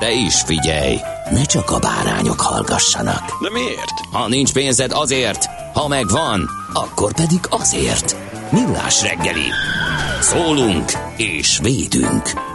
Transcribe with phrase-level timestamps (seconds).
[0.00, 0.96] De is figyelj,
[1.30, 3.42] ne csak a bárányok hallgassanak.
[3.42, 3.98] De miért?
[4.12, 8.16] Ha nincs pénzed azért, ha megvan, akkor pedig azért.
[8.52, 9.48] Millás reggeli.
[10.20, 12.50] Szólunk és védünk.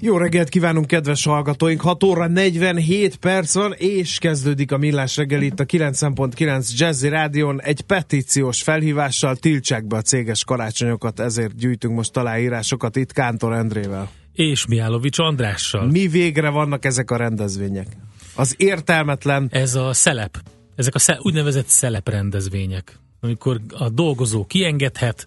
[0.00, 1.80] Jó reggelt kívánunk, kedves hallgatóink!
[1.80, 7.62] 6 óra 47 perc van, és kezdődik a Millás reggel itt a 9.9 Jazzy Rádion
[7.62, 14.10] egy petíciós felhívással tiltsák be a céges karácsonyokat, ezért gyűjtünk most aláírásokat itt Kántor Endrével.
[14.36, 15.86] És Mihálovics Andrással.
[15.86, 17.86] Mi végre vannak ezek a rendezvények?
[18.34, 19.48] Az értelmetlen...
[19.52, 20.38] Ez a szelep.
[20.74, 22.98] Ezek a sze- úgynevezett szelep rendezvények.
[23.20, 25.26] Amikor a dolgozó kiengedhet,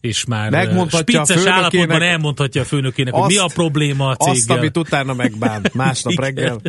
[0.00, 4.32] és már a spicces állapotban elmondhatja a főnökének, hogy mi a probléma a céggel.
[4.34, 6.24] Azt, amit utána megbánt másnap Igen.
[6.24, 6.60] reggel.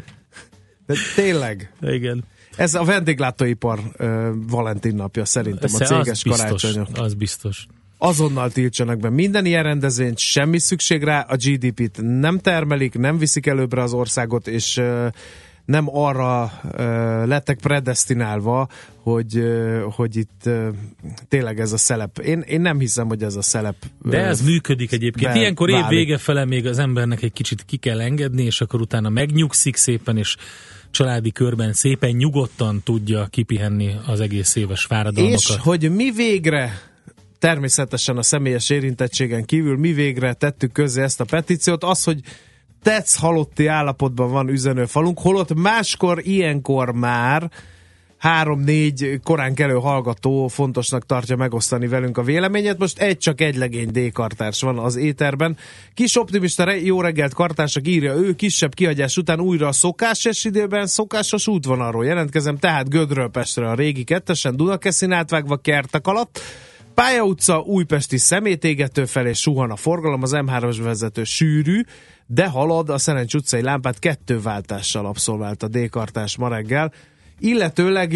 [0.85, 2.23] De tényleg, Igen.
[2.55, 6.87] ez a vendéglátóipar uh, Valentin napja szerintem a Esze- céges az biztos, karácsonyok.
[6.93, 7.65] az biztos.
[7.97, 13.45] Azonnal tiltsanak be minden ilyen rendezvényt, semmi szükség rá, a GDP-t nem termelik, nem viszik
[13.45, 14.81] előbbre az országot, és
[15.65, 16.51] nem arra
[17.25, 19.43] lettek predestinálva, hogy,
[19.95, 20.49] hogy itt
[21.27, 22.17] tényleg ez a szelep.
[22.17, 23.75] Én, én nem hiszem, hogy ez a szelep.
[24.01, 25.33] De ez működik egyébként.
[25.33, 28.81] be- Ilyenkor év vége fele még az embernek egy kicsit ki kell engedni, és akkor
[28.81, 30.35] utána megnyugszik szépen, és
[30.91, 35.39] családi körben szépen nyugodtan tudja kipihenni az egész éves fáradalmakat.
[35.39, 36.93] És hogy mi végre
[37.45, 42.19] természetesen a személyes érintettségen kívül mi végre tettük közé ezt a petíciót, az, hogy
[42.83, 47.51] tetsz halotti állapotban van üzenőfalunk, holott máskor ilyenkor már
[48.17, 52.77] három-négy korán kelő hallgató fontosnak tartja megosztani velünk a véleményét.
[52.77, 55.57] Most egy csak egy legény D-kartárs van az éterben.
[55.93, 60.87] Kis optimista re- jó reggelt kartársak írja ő, kisebb kihagyás után újra a szokásos időben
[60.87, 66.41] szokásos útvonalról jelentkezem, tehát Gödről Pestre a régi kettesen Dunakeszin átvágva kertek alatt.
[66.95, 71.81] Pálya utca, Újpesti szemétégető felé suhan a forgalom, az M3-as vezető sűrű,
[72.25, 76.91] de halad a Szerencs utcai lámpát kettő váltással abszolvált a D-kartás ma reggel.
[77.39, 78.11] Illetőleg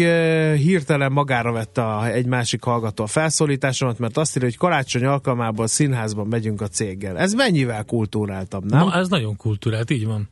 [0.56, 5.66] hirtelen magára vette a, egy másik hallgató a felszólításomat, mert azt írja, hogy karácsony alkalmából
[5.66, 7.18] színházban megyünk a céggel.
[7.18, 8.86] Ez mennyivel kultúráltabb, nem?
[8.86, 10.28] Na, ez nagyon kultúrált, így van.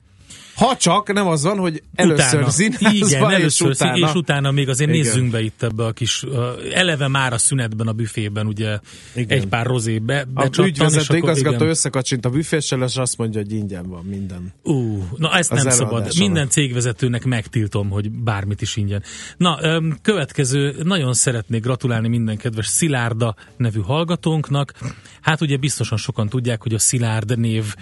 [0.58, 2.50] Ha csak nem az van, hogy először utána.
[2.50, 3.92] színházba, Igen, és először utána...
[3.92, 4.08] utána.
[4.10, 5.02] és utána még azért Igen.
[5.02, 8.78] nézzünk be itt ebbe a kis, uh, eleve már a szünetben a büfében, ugye
[9.14, 9.38] Igen.
[9.38, 11.68] egy pár rozé be, A becsattan, és ügyvezető igazgató igen.
[11.68, 14.52] összekacsint a büféssel, és azt mondja, hogy ingyen van minden.
[14.62, 16.08] Ú, na ezt Az nem szabad.
[16.18, 19.02] Minden cégvezetőnek megtiltom, hogy bármit is ingyen.
[19.36, 24.72] Na, öm, következő, nagyon szeretnék gratulálni minden kedves Szilárda nevű hallgatónknak.
[25.20, 27.74] Hát ugye biztosan sokan tudják, hogy a Szilárd név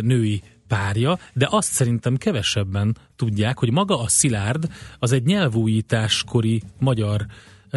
[0.00, 4.68] női párja, de azt szerintem kevesebben tudják, hogy maga a Szilárd
[4.98, 7.26] az egy nyelvújításkori magyar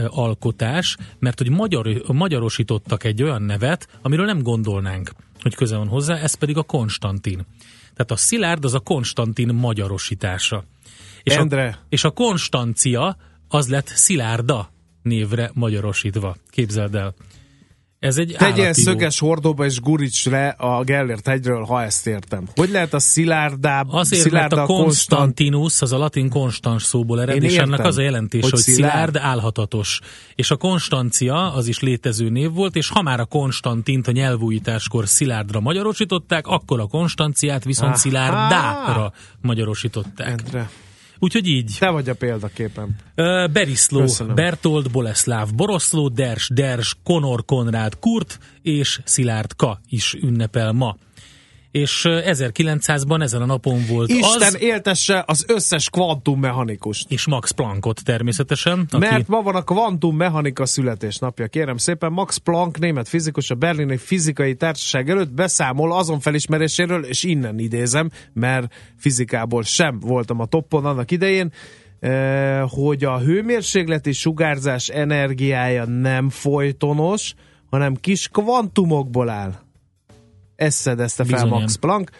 [0.08, 6.16] alkotás, mert hogy magyar, magyarosítottak egy olyan nevet, amiről nem gondolnánk, hogy köze van hozzá,
[6.16, 7.46] ez pedig a Konstantin.
[7.94, 10.64] Tehát a Szilárd az a Konstantin magyarosítása.
[11.24, 11.68] És Endre.
[11.68, 14.72] A, és a Konstancia az lett Szilárda
[15.02, 16.36] névre magyarosítva.
[16.50, 17.14] Képzeld el.
[18.02, 22.48] Ez egy Tegyél szöges hordóba és guríts le a Gellért hegyről, ha ezt értem.
[22.56, 27.44] Hogy lehet a szilárdább, Azért, mert szilárda a Konstantinus az a latin konstans szóból ered,
[27.44, 28.92] és ennek az a jelentés, hogy hogy, szilárd.
[28.94, 30.00] szilárd, állhatatos.
[30.36, 35.08] És a Konstancia az is létező név volt, és ha már a Konstantint a nyelvújításkor
[35.08, 38.00] szilárdra magyarosították, akkor a Konstanciát viszont Aha.
[38.00, 40.28] szilárdára magyarosították.
[40.28, 40.70] Endre,
[41.24, 41.76] Úgyhogy így.
[41.80, 42.96] te vagy a példaképem.
[43.54, 44.36] Beriszló, Köszönöm.
[44.36, 49.66] Bertold, Boleszláv, Boroszló, Ders, Ders, Konor, Konrád, Kurt és Szilárd K.
[49.90, 50.96] is ünnepel ma.
[51.72, 57.12] És 1900-ban ezen a napon volt Isten az, éltesse az összes kvantummechanikuszt.
[57.12, 61.48] és Max Planckot természetesen, aki Mert ma van a kvantummechanika születésnapja.
[61.48, 67.24] Kérem szépen, Max Planck, német fizikus, a Berlini Fizikai Társaság előtt beszámol azon felismeréséről, és
[67.24, 71.52] innen idézem, mert fizikából sem voltam a toppon annak idején,
[72.00, 77.34] eh, hogy a hőmérsékleti sugárzás energiája nem folytonos,
[77.70, 79.70] hanem kis kvantumokból áll.
[80.62, 81.60] Ezt szedezte fel Bizonyan.
[81.60, 82.12] Max Planck,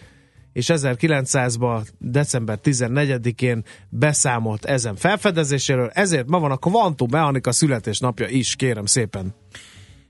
[0.52, 8.86] és 1900-ban, december 14-én beszámolt ezen felfedezéséről, ezért ma van a kvantummechanika születésnapja is, kérem
[8.86, 9.34] szépen.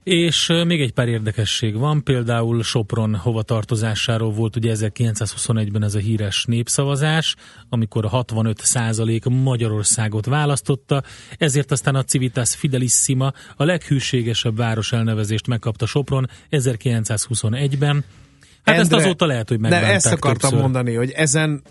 [0.03, 6.45] És még egy pár érdekesség van, például Sopron hovatartozásáról volt ugye 1921-ben ez a híres
[6.45, 7.35] népszavazás,
[7.69, 11.03] amikor a 65% Magyarországot választotta,
[11.37, 18.03] ezért aztán a Civitas Fidelissima a leghűségesebb város elnevezést megkapta Sopron 1921-ben.
[18.63, 20.59] Hát ezt Endre, azóta lehet, hogy megbánták ezt akartam többször.
[20.59, 21.61] mondani, hogy ezen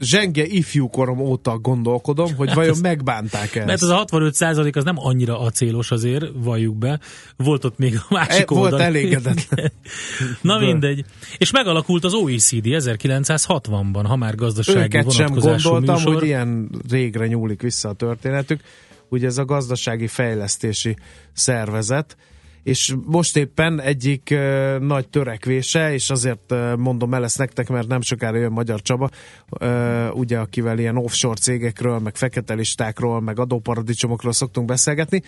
[0.00, 3.66] zsenge ifjúkorom óta gondolkodom, hogy vajon ez- megbánták ezt.
[3.66, 7.00] Mert az a 65 százalék az nem annyira acélos azért, valljuk be.
[7.36, 8.82] Volt ott még a másik E, volt oldal.
[8.86, 9.72] elégedetlen.
[10.42, 11.04] Na mindegy.
[11.38, 16.14] És megalakult az OECD 1960-ban, ha már gazdasági Őket sem gondoltam, műsor.
[16.14, 18.60] hogy ilyen régre nyúlik vissza a történetük.
[19.08, 20.96] Ugye ez a gazdasági fejlesztési
[21.32, 22.16] szervezet,
[22.62, 27.88] és most éppen egyik ö, nagy törekvése, és azért ö, mondom el ezt nektek, mert
[27.88, 29.10] nem sokára jön Magyar Csaba,
[29.58, 35.22] ö, ugye akivel ilyen offshore cégekről, meg fekete listákról, meg adóparadicsomokról szoktunk beszélgetni,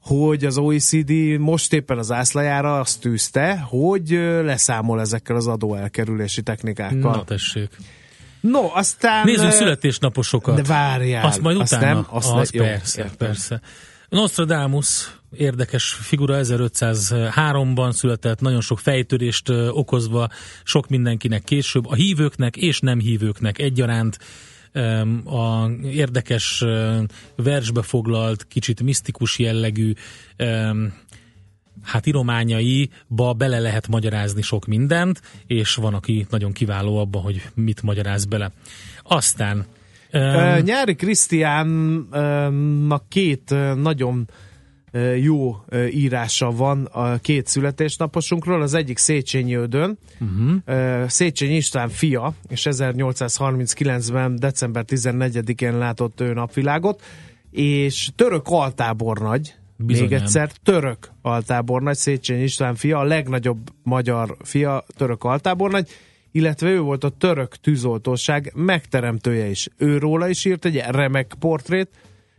[0.00, 4.10] hogy az OECD most éppen az ászlajára azt tűzte, hogy
[4.42, 7.16] leszámol ezekkel az adóelkerülési technikákkal.
[7.16, 7.68] Na tessék.
[8.40, 9.24] No, aztán...
[9.24, 10.56] Nézzünk születésnaposokat.
[10.56, 11.26] De várjál.
[11.26, 11.94] Azt majd azt utána.
[11.94, 13.16] nem, azt az ne, jó, persze, értem.
[13.16, 13.60] persze.
[14.08, 20.28] Nostradamus, érdekes figura, 1503-ban született, nagyon sok fejtörést okozva,
[20.64, 24.18] sok mindenkinek később, a hívőknek és nem hívőknek egyaránt
[25.24, 26.64] a érdekes
[27.36, 29.92] versbe foglalt, kicsit misztikus jellegű
[31.82, 37.82] hát írományaiba bele lehet magyarázni sok mindent, és van, aki nagyon kiváló abban, hogy mit
[37.82, 38.52] magyaráz bele.
[39.02, 39.66] Aztán
[40.10, 44.28] Ö, Nyári Krisztiánnak két nagyon
[45.22, 48.62] jó írása van a két születésnaposunkról.
[48.62, 51.08] Az egyik Széchenyi Ödön, uh-huh.
[51.08, 57.02] Széchenyi István fia, és 1839-ben december 14-én látott ő napvilágot,
[57.50, 60.10] és török altábornagy, Bizonyám.
[60.10, 65.88] még egyszer, török altábornagy, Széchenyi István fia, a legnagyobb magyar fia, török altábornagy,
[66.32, 69.68] illetve ő volt a török tűzoltóság megteremtője is.
[69.76, 71.88] Őróla is írt egy remek portrét,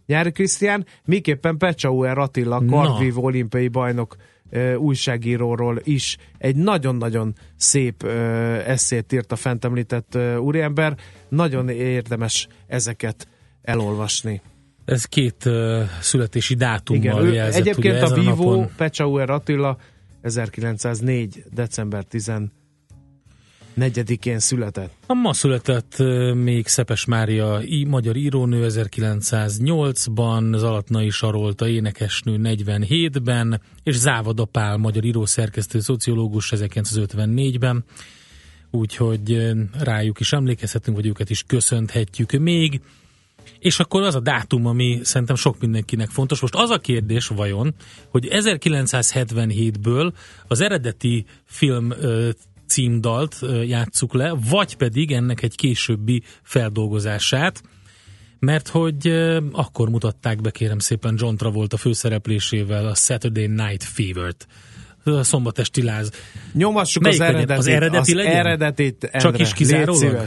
[0.06, 4.16] Nyári Krisztián, miképpen Pecsauer Attila, kardvívó olimpiai bajnok
[4.50, 8.10] ö, újságíróról is egy nagyon-nagyon szép ö,
[8.66, 10.98] eszét írt a fent említett ö, úriember.
[11.30, 13.28] Nagyon érdemes ezeket
[13.62, 14.42] elolvasni.
[14.86, 17.60] ez két uh, születési dátummal Igen, jelzett.
[17.62, 18.70] egyébként ugye, a Vivo napon.
[18.78, 19.78] Pecsauer Attila
[20.22, 21.44] 1904.
[21.54, 22.04] december
[23.76, 24.94] 14-én született.
[25.08, 25.98] A ma született
[26.34, 35.80] még Szepes Mária magyar írónő 1908-ban, Zalatnai Sarolta énekesnő 47-ben, és Závada Pál magyar írószerkesztő
[35.80, 37.84] szociológus 1954-ben.
[38.72, 42.82] Úgyhogy rájuk is emlékezhetünk, vagy őket is köszönhetjük még.
[43.60, 46.40] És akkor az a dátum, ami szerintem sok mindenkinek fontos.
[46.42, 47.74] Most az a kérdés vajon,
[48.10, 50.14] hogy 1977-ből
[50.48, 51.94] az eredeti film
[52.68, 57.62] címdalt játsszuk le, vagy pedig ennek egy későbbi feldolgozását,
[58.40, 59.08] mert hogy
[59.52, 64.48] akkor mutatták be kérem szépen John Travolta főszereplésével a Saturday Night Fever-t.
[65.04, 66.12] A szombatesti láz.
[66.54, 67.36] Nyomassuk Melyik az legyen?
[67.36, 67.60] eredetit.
[67.60, 68.36] Az eredeti az legyen?
[68.36, 70.24] eredetit, Endre, Csak is kizárólag?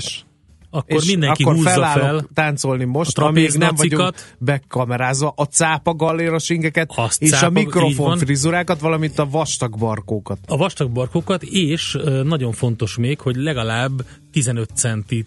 [0.71, 2.29] Akkor és mindenki akkor húzza fel.
[2.35, 7.51] táncolni most, a amíg nem vagyunk bekamerázva, a cápa galléros ingeket, Azt és cápa- a
[7.51, 10.39] mikrofon frizurákat, valamint a vastag barkókat.
[10.47, 15.27] a vastag barkókat, és nagyon fontos még, hogy legalább 15 centi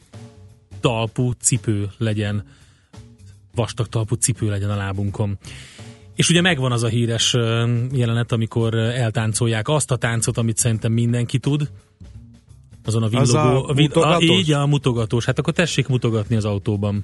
[0.79, 2.43] talpú cipő legyen,
[3.55, 5.37] vastag talpú cipő legyen a lábunkon.
[6.15, 7.33] És ugye megvan az a híres
[7.91, 11.69] jelenet, amikor eltáncolják azt a táncot, amit szerintem mindenki tud,
[12.85, 14.23] azon a Az villogó, a vid- mutogatós?
[14.29, 15.25] így a mutogatós.
[15.25, 17.03] Hát akkor tessék mutogatni az autóban.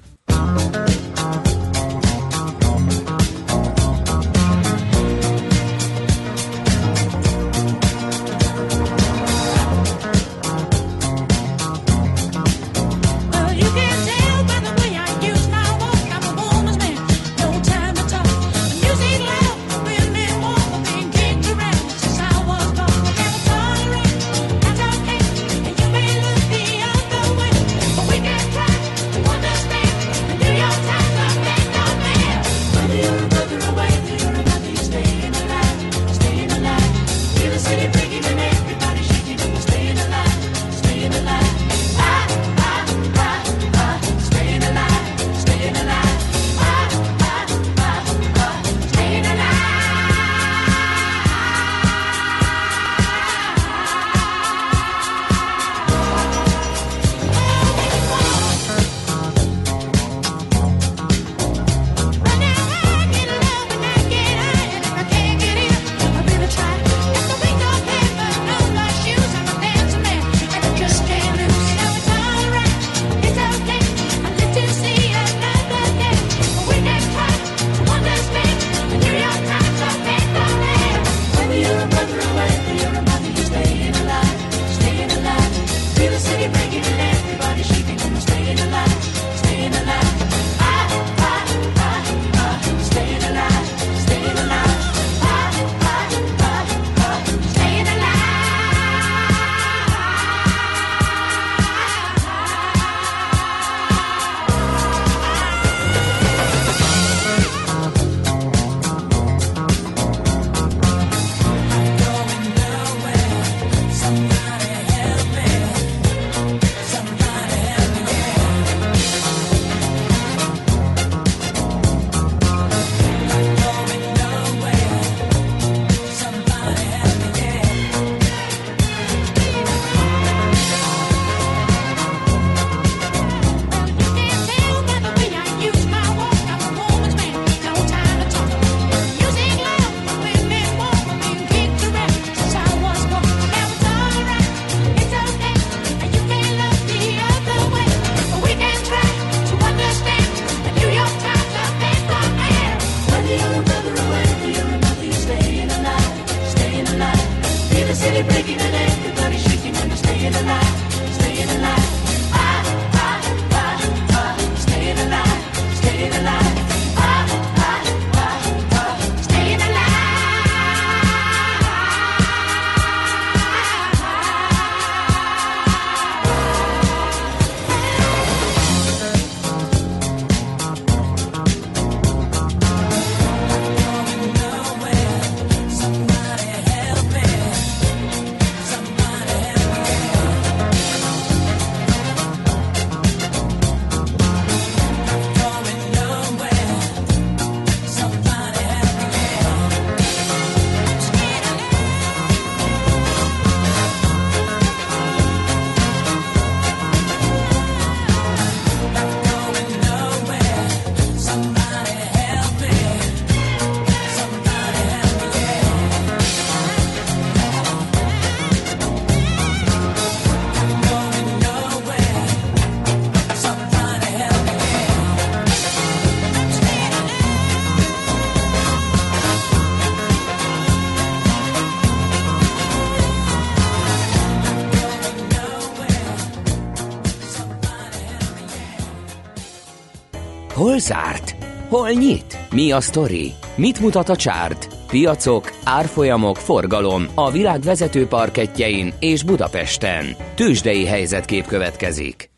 [240.88, 241.36] Zárt?
[241.68, 242.38] Hol nyit?
[242.50, 243.32] Mi a sztori?
[243.56, 244.68] Mit mutat a csárt?
[244.86, 250.06] Piacok, árfolyamok, forgalom a világ vezető parketjein és Budapesten.
[250.34, 252.30] Tősdei helyzetkép következik.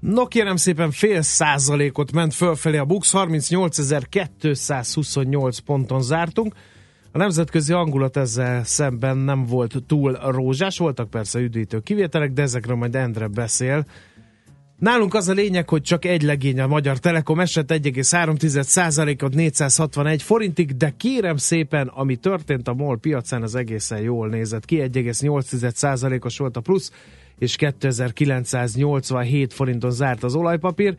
[0.00, 6.54] No kérem szépen fél százalékot ment fölfelé a Bux, 38.228 ponton zártunk.
[7.12, 12.76] A nemzetközi hangulat ezzel szemben nem volt túl rózsás, voltak persze üdvítő kivételek, de ezekről
[12.76, 13.86] majd Endre beszél.
[14.80, 20.76] Nálunk az a lényeg, hogy csak egy legény a Magyar Telekom esett 1,3%-ot 461 forintig,
[20.76, 26.56] de kérem szépen, ami történt a MOL piacán, az egészen jól nézett ki, 1,8%-os volt
[26.56, 26.92] a plusz,
[27.38, 30.94] és 2987 forinton zárt az olajpapír.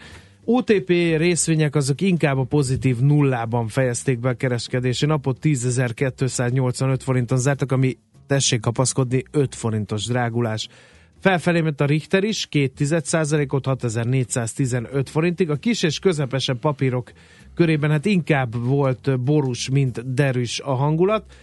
[0.46, 7.72] OTP részvények azok inkább a pozitív nullában fejezték be a kereskedési napot, 10.285 forinton zártak,
[7.72, 7.98] ami
[8.28, 10.68] tessék kapaszkodni 5 forintos drágulás.
[11.22, 15.50] Felfelé ment a Richter is, 2,1%-ot 6415 forintig.
[15.50, 17.12] A kis és közepesebb papírok
[17.56, 21.34] körében hát inkább volt borús, mint derűs a hangulat.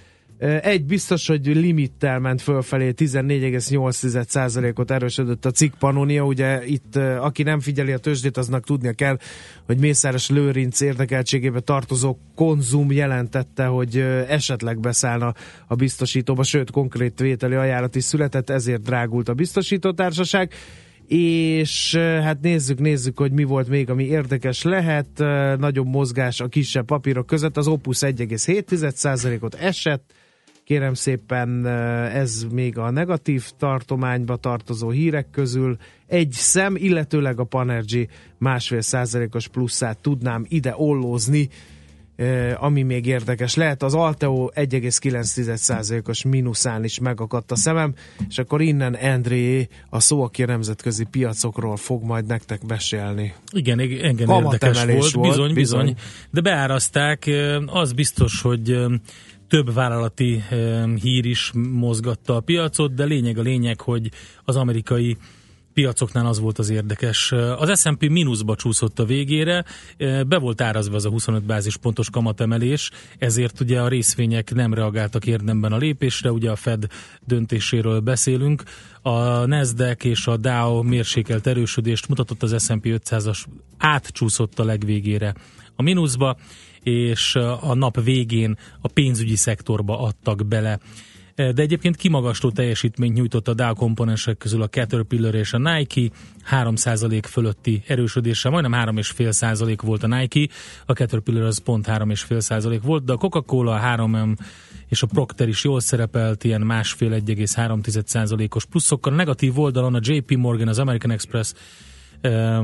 [0.63, 6.25] Egy biztos, hogy limittel ment fölfelé, 14,8%-ot erősödött a cikk Pannonia.
[6.25, 9.19] Ugye itt, aki nem figyeli a tőzsdét, aznak tudnia kell,
[9.67, 13.97] hogy Mészáros Lőrinc érdekeltségébe tartozó konzum jelentette, hogy
[14.29, 15.35] esetleg beszállna
[15.67, 20.53] a biztosítóba, sőt konkrét vételi ajánlat is született, ezért drágult a biztosítótársaság
[21.07, 25.09] és hát nézzük, nézzük, hogy mi volt még, ami érdekes lehet.
[25.59, 27.57] Nagyobb mozgás a kisebb papírok között.
[27.57, 30.13] Az Opus 1,7%-ot esett,
[30.69, 31.67] kérem szépen
[32.07, 38.09] ez még a negatív tartományba tartozó hírek közül egy szem, illetőleg a Panergy
[38.39, 41.49] másfél százalékos pluszát tudnám ide ollózni,
[42.57, 47.95] ami még érdekes lehet, az Alteo 1,9%-os mínuszán is megakadt a szemem,
[48.29, 53.35] és akkor innen André a szó, aki a nemzetközi piacokról fog majd nektek besélni.
[53.53, 55.95] Igen, engem Kamatemelés érdekes volt, volt, bizony, bizony, bizony.
[56.31, 57.31] De beáraszták,
[57.67, 58.77] az biztos, hogy
[59.49, 60.43] több vállalati
[61.01, 64.11] hír is mozgatta a piacot, de lényeg a lényeg, hogy
[64.45, 65.17] az amerikai
[65.73, 67.33] piacoknál az volt az érdekes.
[67.33, 69.65] Az S&P mínuszba csúszott a végére,
[70.27, 75.73] be volt árazva az a 25 bázispontos kamatemelés, ezért ugye a részvények nem reagáltak érdemben
[75.73, 76.87] a lépésre, ugye a Fed
[77.21, 78.63] döntéséről beszélünk.
[79.03, 83.45] A Nasdaq és a Dow mérsékelt erősödést mutatott, az S&P 500-as
[83.77, 85.35] átcsúszott a legvégére
[85.77, 86.37] a mínuszba,
[86.89, 90.79] és a nap végén a pénzügyi szektorba adtak bele.
[91.35, 96.11] De egyébként kimagasló teljesítményt nyújtott a Dow komponensek közül a Caterpillar és a Nike,
[96.51, 100.55] 3% fölötti erősödéssel, majdnem 3,5% volt a Nike,
[100.87, 104.37] a Caterpillar az pont 3,5% volt, de a Coca-Cola, a 3M
[104.89, 109.13] és a Procter is jól szerepelt, ilyen másfél 1,3%-os pluszokkal.
[109.13, 111.53] A negatív oldalon a JP Morgan, az American Express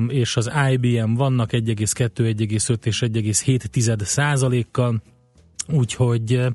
[0.09, 5.03] és az IBM vannak 1,2, 1,5 és 1,7 százalékkal,
[5.69, 6.55] úgyhogy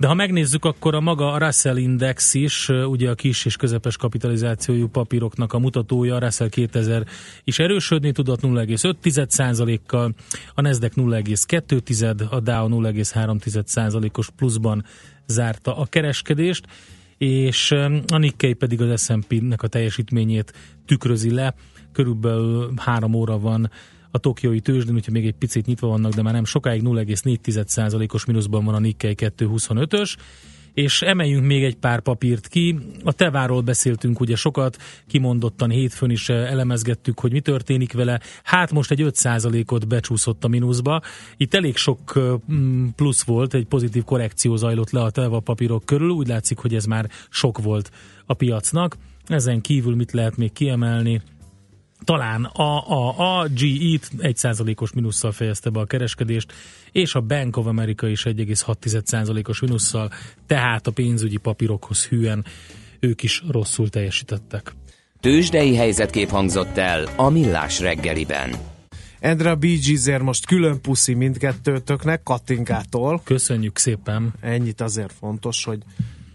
[0.00, 3.96] de ha megnézzük, akkor a maga a Russell Index is, ugye a kis és közepes
[3.96, 7.06] kapitalizációjú papíroknak a mutatója, a Russell 2000
[7.44, 10.14] is erősödni tudott 0,5%-kal,
[10.54, 14.84] a Nasdaq 0,2, a Dow 0,3%-os pluszban
[15.26, 16.66] zárta a kereskedést,
[17.18, 17.70] és
[18.12, 20.52] a Nikkei pedig az S&P-nek a teljesítményét
[20.86, 21.54] tükrözi le,
[21.92, 23.70] körülbelül három óra van
[24.10, 28.64] a tokiói tőzsdén, úgyhogy még egy picit nyitva vannak, de már nem sokáig 0,4%-os mínuszban
[28.64, 30.16] van a Nikkei 225-ös,
[30.74, 32.78] és emeljünk még egy pár papírt ki.
[33.04, 38.20] A Teváról beszéltünk ugye sokat, kimondottan hétfőn is elemezgettük, hogy mi történik vele.
[38.42, 41.02] Hát most egy 5%-ot becsúszott a mínuszba.
[41.36, 42.20] Itt elég sok
[42.52, 46.10] mm, plusz volt, egy pozitív korrekció zajlott le a Teva papírok körül.
[46.10, 47.90] Úgy látszik, hogy ez már sok volt
[48.26, 48.96] a piacnak.
[49.26, 51.20] Ezen kívül mit lehet még kiemelni?
[52.04, 56.52] Talán a, a, a GE-t 1%-os minusszal fejezte be a kereskedést,
[56.92, 60.10] és a Bank of America is 1,6%-os minusszal,
[60.46, 62.44] tehát a pénzügyi papírokhoz hűen
[63.00, 64.74] ők is rosszul teljesítettek.
[65.20, 68.50] Tősdei helyzetkép hangzott el a Millás reggeliben.
[69.18, 73.20] Endre a Bee Gees-ért most külön puszi mindkettőtöknek, Katinkától.
[73.24, 74.32] Köszönjük szépen!
[74.40, 75.82] Ennyit azért fontos, hogy,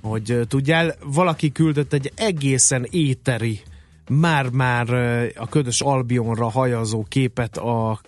[0.01, 0.95] hogy tudjál.
[1.03, 3.61] Valaki küldött egy egészen éteri
[4.09, 4.89] már-már
[5.35, 7.99] a ködös Albionra hajazó képet a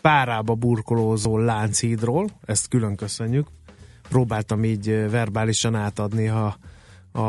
[0.00, 3.46] párába burkolózó Lánchídról, ezt külön köszönjük.
[4.08, 6.56] Próbáltam így verbálisan átadni a,
[7.12, 7.20] a,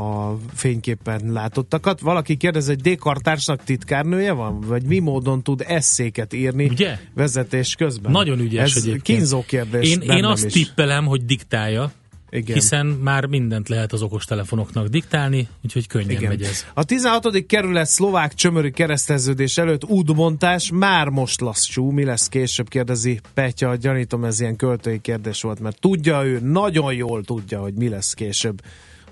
[0.00, 2.00] a fényképpen látottakat.
[2.00, 4.60] Valaki kérdez, hogy D-kartársnak titkárnője van?
[4.60, 6.98] Vagy mi módon tud eszéket írni Ugye?
[7.14, 8.12] vezetés közben?
[8.12, 9.02] Nagyon ügyes Ez egyébként.
[9.18, 10.52] kínzó kérdés Én, én azt is.
[10.52, 11.92] tippelem, hogy diktálja,
[12.34, 12.54] Igen.
[12.54, 16.28] hiszen már mindent lehet az okostelefonoknak diktálni, úgyhogy könnyen Igen.
[16.28, 16.66] megy ez.
[16.74, 17.46] A 16.
[17.46, 21.90] kerület szlovák csömöri kereszteződés előtt útbontás már most lassú.
[21.90, 23.76] Mi lesz később, kérdezi Petya.
[23.76, 28.14] Gyanítom, ez ilyen költői kérdés volt, mert tudja ő, nagyon jól tudja, hogy mi lesz
[28.14, 28.62] később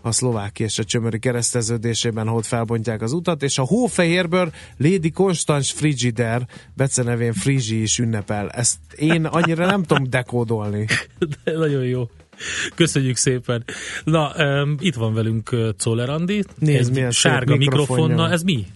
[0.03, 5.71] a szlovák és a csömöri kereszteződésében, hogy felbontják az utat, és a Hófehérből Lady Konstanz
[5.71, 8.51] Frigider, becenevén Frigi is ünnepel.
[8.51, 10.87] Ezt én annyira nem tudom dekódolni.
[11.45, 12.09] De nagyon jó.
[12.75, 13.65] Köszönjük szépen.
[14.05, 16.45] Na, um, itt van velünk Czoller Andi.
[16.59, 18.31] Nézd, milyen sárga van.
[18.31, 18.67] Ez mi?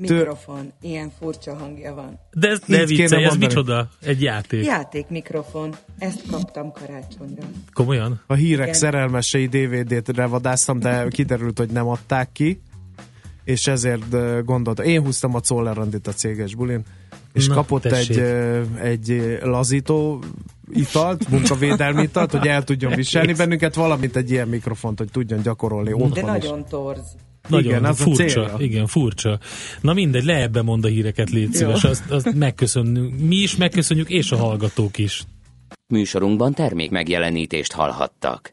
[0.00, 0.72] Mikrofon.
[0.80, 2.18] Ilyen furcsa hangja van.
[2.32, 3.46] De ez Így ne viccelj, ez mondani.
[3.46, 3.88] micsoda?
[4.02, 4.64] Egy játék.
[4.64, 5.74] Játékmikrofon.
[5.98, 7.42] Ezt kaptam karácsonyra.
[7.72, 8.20] Komolyan?
[8.26, 8.78] A hírek Igen.
[8.78, 12.60] szerelmesei DVD-t revadáztam, de kiderült, hogy nem adták ki,
[13.44, 14.84] és ezért gondoltam.
[14.84, 16.84] Én húztam a Czoller Andit a céges bulin,
[17.32, 18.16] és Na, kapott tessék.
[18.18, 20.22] egy, egy lazító
[20.72, 25.88] italt, munkavédelmi italt, hogy el tudjon viselni bennünket, valamint egy ilyen mikrofont, hogy tudjon gyakorolni
[25.88, 26.42] De otthon is.
[26.44, 27.00] nagyon torz.
[27.48, 28.24] Nagyon Igen, az a furcsa.
[28.24, 28.54] célja.
[28.58, 29.38] igen, furcsa.
[29.80, 31.84] Na mindegy, le ebbe mond a híreket, légy szíves.
[31.84, 33.18] Azt, azt megköszönjük.
[33.18, 35.22] Mi is megköszönjük, és a hallgatók is.
[35.88, 38.52] Műsorunkban termék megjelenítést hallhattak.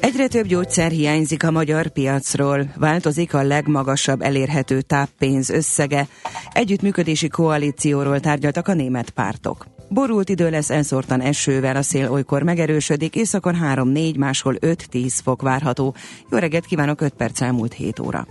[0.00, 2.72] Egyre több gyógyszer hiányzik a magyar piacról.
[2.76, 6.08] Változik a legmagasabb elérhető táppénz összege.
[6.52, 9.66] Együttműködési koalícióról tárgyaltak a német pártok.
[9.88, 15.94] Borult idő lesz elszórtan esővel, a szél olykor megerősödik, északon 3-4, máshol 5-10 fok várható.
[16.30, 18.26] Jó reggelt kívánok, 5 perc elmúlt 7 óra.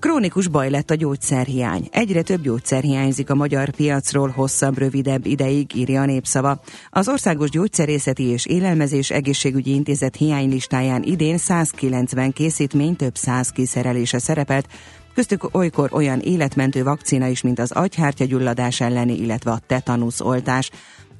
[0.00, 1.88] Krónikus baj lett a gyógyszerhiány.
[1.90, 6.60] Egyre több gyógyszer hiányzik a magyar piacról hosszabb, rövidebb ideig, írja a népszava.
[6.90, 14.68] Az Országos Gyógyszerészeti és Élelmezés Egészségügyi Intézet hiánylistáján idén 190 készítmény több száz kiszerelése szerepelt,
[15.14, 20.70] köztük olykor olyan életmentő vakcina is, mint az agyhártyagyulladás elleni, illetve a tetanusz oltás.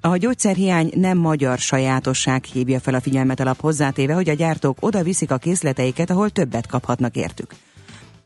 [0.01, 5.03] A gyógyszerhiány nem magyar sajátosság, hívja fel a figyelmet alap hozzátéve, hogy a gyártók oda
[5.03, 7.55] viszik a készleteiket, ahol többet kaphatnak értük.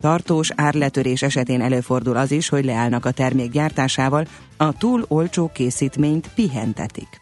[0.03, 6.31] Tartós árletörés esetén előfordul az is, hogy leállnak a termék gyártásával, a túl olcsó készítményt
[6.35, 7.22] pihentetik.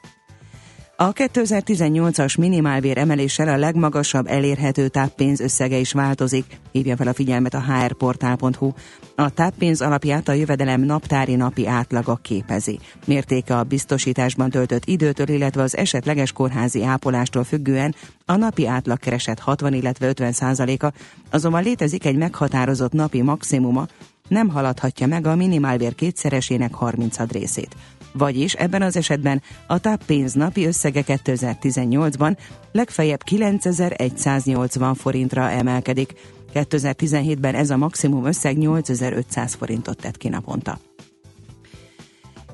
[1.03, 7.55] A 2018-as minimálbér emeléssel a legmagasabb elérhető táppénz összege is változik, hívja fel a figyelmet
[7.55, 8.73] a hrportál.hu.
[9.15, 12.79] A táppénz alapját a jövedelem naptári napi átlaga képezi.
[13.07, 19.39] Mértéke a biztosításban töltött időtől, illetve az esetleges kórházi ápolástól függően a napi átlag keresett
[19.39, 20.93] 60, illetve 50 százaléka,
[21.31, 23.87] azonban létezik egy meghatározott napi maximuma,
[24.29, 27.77] nem haladhatja meg a minimálbér kétszeresének 30 részét.
[28.13, 32.37] Vagyis ebben az esetben a táppénz napi összege 2018-ban
[32.73, 36.15] legfeljebb 9180 forintra emelkedik.
[36.55, 40.79] 2017-ben ez a maximum összeg 8500 forintot tett ki naponta.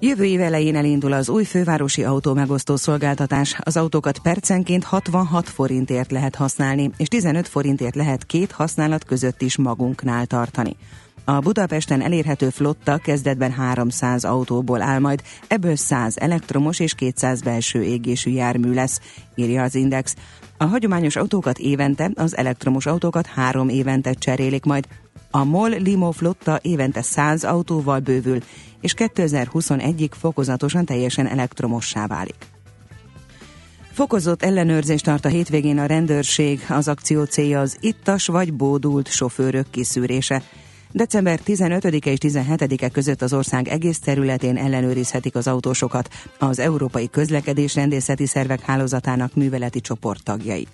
[0.00, 3.56] Jövő év elején elindul az új fővárosi autó megosztó szolgáltatás.
[3.60, 9.56] Az autókat percenként 66 forintért lehet használni, és 15 forintért lehet két használat között is
[9.56, 10.76] magunknál tartani.
[11.28, 17.82] A Budapesten elérhető flotta kezdetben 300 autóból áll majd, ebből 100 elektromos és 200 belső
[17.82, 19.00] égésű jármű lesz,
[19.34, 20.14] írja az Index.
[20.56, 24.86] A hagyományos autókat évente, az elektromos autókat három évente cserélik majd.
[25.30, 28.38] A MOL Limo flotta évente 100 autóval bővül,
[28.80, 32.46] és 2021-ig fokozatosan teljesen elektromossá válik.
[33.92, 39.70] Fokozott ellenőrzést tart a hétvégén a rendőrség, az akció célja az ittas vagy bódult sofőrök
[39.70, 40.42] kiszűrése.
[40.96, 47.74] December 15 és 17-e között az ország egész területén ellenőrizhetik az autósokat az Európai Közlekedés
[47.74, 50.66] Rendészeti Szervek Hálózatának műveleti csoport tagjai.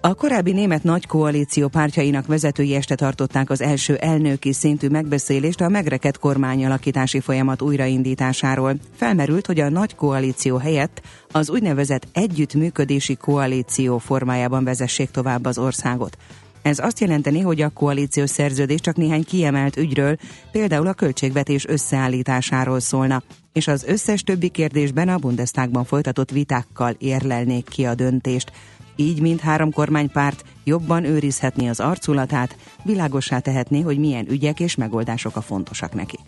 [0.00, 5.68] A korábbi német nagy koalíció pártjainak vezetői este tartották az első elnöki szintű megbeszélést a
[5.68, 8.74] megrekedt kormányalakítási folyamat újraindításáról.
[8.96, 16.16] Felmerült, hogy a nagy koalíció helyett az úgynevezett együttműködési koalíció formájában vezessék tovább az országot.
[16.66, 20.16] Ez azt jelenteni, hogy a koalíciós szerződés csak néhány kiemelt ügyről,
[20.52, 27.68] például a költségvetés összeállításáról szólna, és az összes többi kérdésben a Bundestagban folytatott vitákkal érlelnék
[27.68, 28.52] ki a döntést.
[28.96, 35.40] Így mindhárom kormánypárt jobban őrizhetné az arculatát, világossá tehetné, hogy milyen ügyek és megoldások a
[35.40, 36.20] fontosak nekik.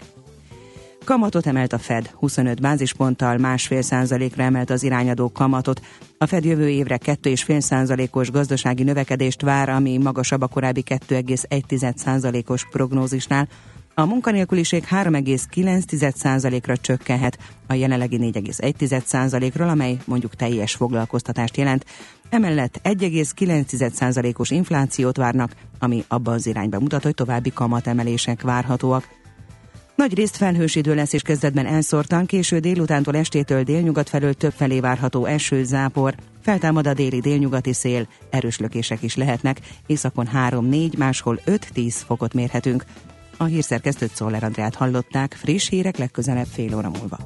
[1.09, 5.81] Kamatot emelt a Fed 25 bázisponttal, másfél százalékra emelt az irányadó kamatot.
[6.19, 12.69] A Fed jövő évre 2,5 százalékos gazdasági növekedést vár, ami magasabb a korábbi 2,1 százalékos
[12.71, 13.49] prognózisnál.
[13.95, 21.85] A munkanélküliség 3,9%-ra csökkenhet a jelenlegi 4,1%-ról, amely mondjuk teljes foglalkoztatást jelent.
[22.31, 29.18] Emellett 1,9%-os inflációt várnak, ami abban az irányba mutat, hogy további kamatemelések várhatóak.
[29.99, 35.25] Nagy részt felhős idő lesz és kezdetben elszórtan, késő délutántól estétől délnyugat felől többfelé várható
[35.25, 41.95] eső, zápor, feltámad a déli délnyugati szél, erős lökések is lehetnek, északon 3-4, máshol 5-10
[42.07, 42.85] fokot mérhetünk.
[43.37, 47.19] A hírszerkesztőt Szoller Andrát hallották, friss hírek legközelebb fél óra múlva.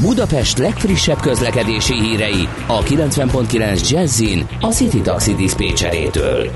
[0.00, 6.50] Budapest legfrissebb közlekedési hírei a 90.9 Jazzin a City Taxi Dispécsejétől.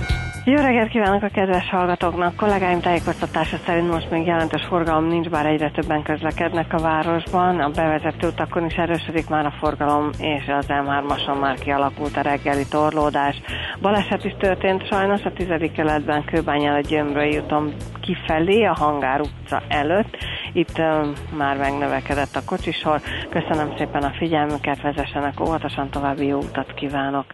[0.47, 2.37] Jó reggelt kívánok a kedves hallgatóknak!
[2.37, 7.61] Kollégáim tájékoztatása szerint most még jelentős forgalom nincs, bár egyre többen közlekednek a városban.
[7.61, 12.67] A bevezető utakon is erősödik már a forgalom, és az M3-ason már kialakult a reggeli
[12.71, 13.43] torlódás.
[13.81, 15.49] Baleset is történt sajnos a 10.
[15.75, 20.17] keletben Kőbányán a Gyömrői úton kifelé, a Hangár utca előtt.
[20.53, 23.01] Itt uh, már megnövekedett a kocsisor.
[23.31, 27.25] Köszönöm szépen a figyelmüket, vezessenek óvatosan, további jó utat kívánok!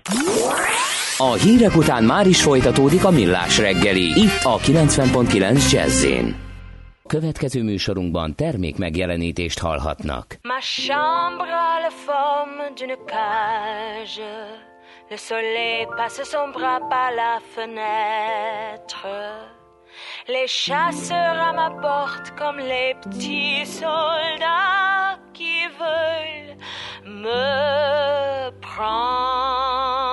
[1.22, 6.36] A hírek után már is folytatódik a millás reggeli, itt a 90.9 Jazzin.
[7.06, 10.36] Következő műsorunkban termék megjelenítést hallhatnak.
[10.42, 14.32] Ma chambre la forme d'une cage.
[15.08, 19.06] Le soleil passe son bras par la fenêtre.
[20.26, 26.56] Les chasseurs à ma porte comme les petits soldats qui veulent
[27.22, 30.09] me prendre.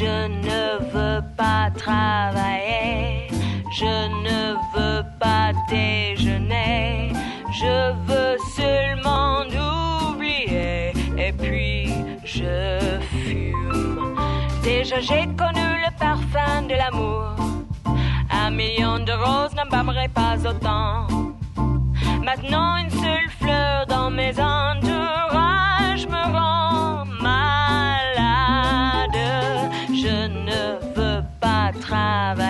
[0.00, 3.28] Je ne veux pas travailler,
[3.70, 7.12] je ne veux pas déjeuner,
[7.52, 11.92] je veux seulement oublier et puis
[12.24, 12.78] je
[13.10, 14.16] fume.
[14.62, 17.36] Déjà j'ai connu le parfum de l'amour,
[18.30, 21.08] un million de roses n'embâmerait pas autant.
[22.24, 26.69] Maintenant une seule fleur dans mes entourages me rend
[30.10, 30.62] Je ne
[30.96, 32.49] veux pas travailler,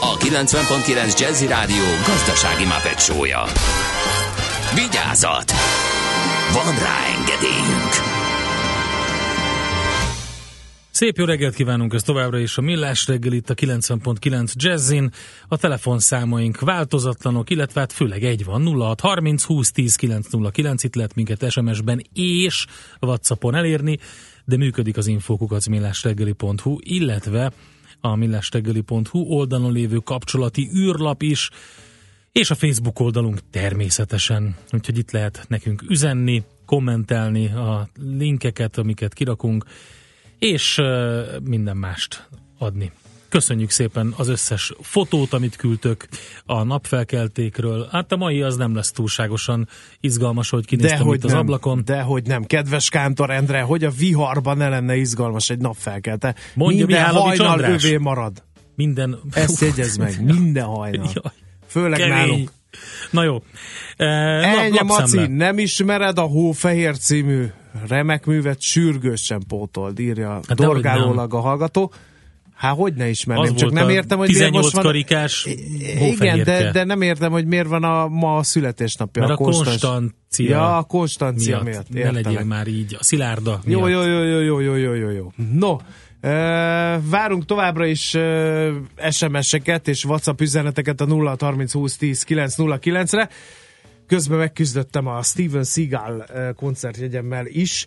[0.00, 3.44] a 90.9 Jazzy Rádió gazdasági mapetsója.
[4.74, 5.52] Vigyázat!
[6.52, 8.16] Van rá engedélyünk!
[10.90, 15.10] Szép jó reggelt kívánunk, ez továbbra is a Millás reggel itt a 90.9 Jazzin.
[15.48, 21.14] A telefonszámaink változatlanok, illetve hát főleg egy van, 06 30 20 10 909, itt lehet
[21.14, 22.66] minket SMS-ben és
[23.00, 23.98] Whatsappon elérni,
[24.44, 27.52] de működik az infókukat millásreggeli.hu, illetve
[28.00, 31.50] a millásreggeli.hu oldalon lévő kapcsolati űrlap is,
[32.32, 34.56] és a Facebook oldalunk természetesen.
[34.72, 39.64] Úgyhogy itt lehet nekünk üzenni, kommentelni a linkeket, amiket kirakunk,
[40.38, 40.80] és
[41.42, 42.28] minden mást
[42.58, 42.92] adni.
[43.28, 46.08] Köszönjük szépen az összes fotót, amit küldtök
[46.44, 47.88] a napfelkeltékről.
[47.92, 49.68] Hát a mai az nem lesz túlságosan
[50.00, 51.82] izgalmas, hogy kinéztem Dehogy itt az nem, ablakon.
[51.84, 52.44] Dehogy nem.
[52.44, 56.34] Kedves Kántor Endre, hogy a viharban ne lenne izgalmas egy napfelkelte.
[56.54, 57.84] Mondja Minden Mihálovics hajnal András.
[57.84, 58.42] övé marad.
[58.74, 59.18] Minden...
[59.32, 60.24] Ezt jegyez meg.
[60.38, 61.10] Minden hajnal.
[61.14, 61.32] Jaj,
[61.66, 62.14] Főleg kemény.
[62.14, 62.50] nálunk.
[63.10, 63.42] Na jó.
[63.96, 67.46] E, Ennyi, Maci, nem ismered a Hófehér című
[67.88, 71.92] remek művet, sürgősen pótold, írja Hát dorgálólag a hallgató.
[72.56, 74.84] Hát hogy ne ismerném, Az csak nem értem, hogy miért 18 most van...
[74.84, 75.46] karikás
[76.00, 79.22] Igen, de, de nem értem, hogy miért van a, ma a születésnapja.
[79.22, 81.90] Mert a Konstanz- konstancia Ja, a konstancia miatt.
[81.90, 82.12] miatt.
[82.12, 82.96] Ne legyél már így.
[82.98, 84.04] A szilárda Jó, miatt.
[84.04, 85.32] jó, jó, jó, jó, jó, jó, jó, jó.
[85.52, 85.76] No,
[87.10, 88.16] várunk továbbra is
[89.10, 93.28] SMS-eket és WhatsApp üzeneteket a 0 30 20 10 909 re
[94.06, 97.86] Közben megküzdöttem a Steven Seagal koncertjegyemmel is.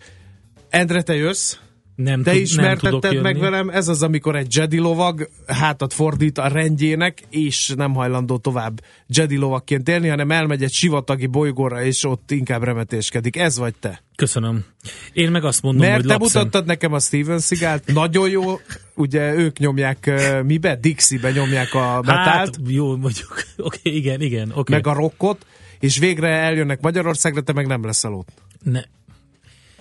[0.69, 1.55] Endre, te jössz?
[2.03, 3.23] Nem, Te nem ismertetted jönni.
[3.23, 8.37] meg velem, ez az, amikor egy Jedi lovag hátat fordít a rendjének, és nem hajlandó
[8.37, 13.35] tovább Jedi lovagként élni, hanem elmegy egy sivatagi bolygóra, és ott inkább remetéskedik.
[13.37, 14.03] Ez vagy te.
[14.15, 14.65] Köszönöm.
[15.13, 16.41] Én meg azt mondom, Mert hogy te lapszem.
[16.41, 18.59] mutattad nekem a Steven Seagalt, nagyon jó,
[18.95, 20.75] ugye ők nyomják, uh, mibe?
[20.75, 23.31] Dixie-be nyomják a metált, Hát, jó, mondjuk.
[23.57, 24.73] Oké, okay, igen, igen, oké.
[24.73, 25.45] meg a rockot,
[25.79, 28.29] és végre eljönnek Magyarországra, te meg nem leszel ott.
[28.63, 28.81] Ne,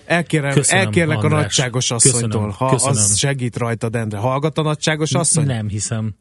[0.09, 1.41] Elkérem, Köszönöm, elkérlek a András.
[1.41, 2.93] nagyságos asszonytól, Köszönöm, ha köszönöm.
[2.97, 4.17] az segít rajtad, Endre.
[4.17, 5.45] Hallgat a nagyságos asszony?
[5.45, 6.15] nem hiszem.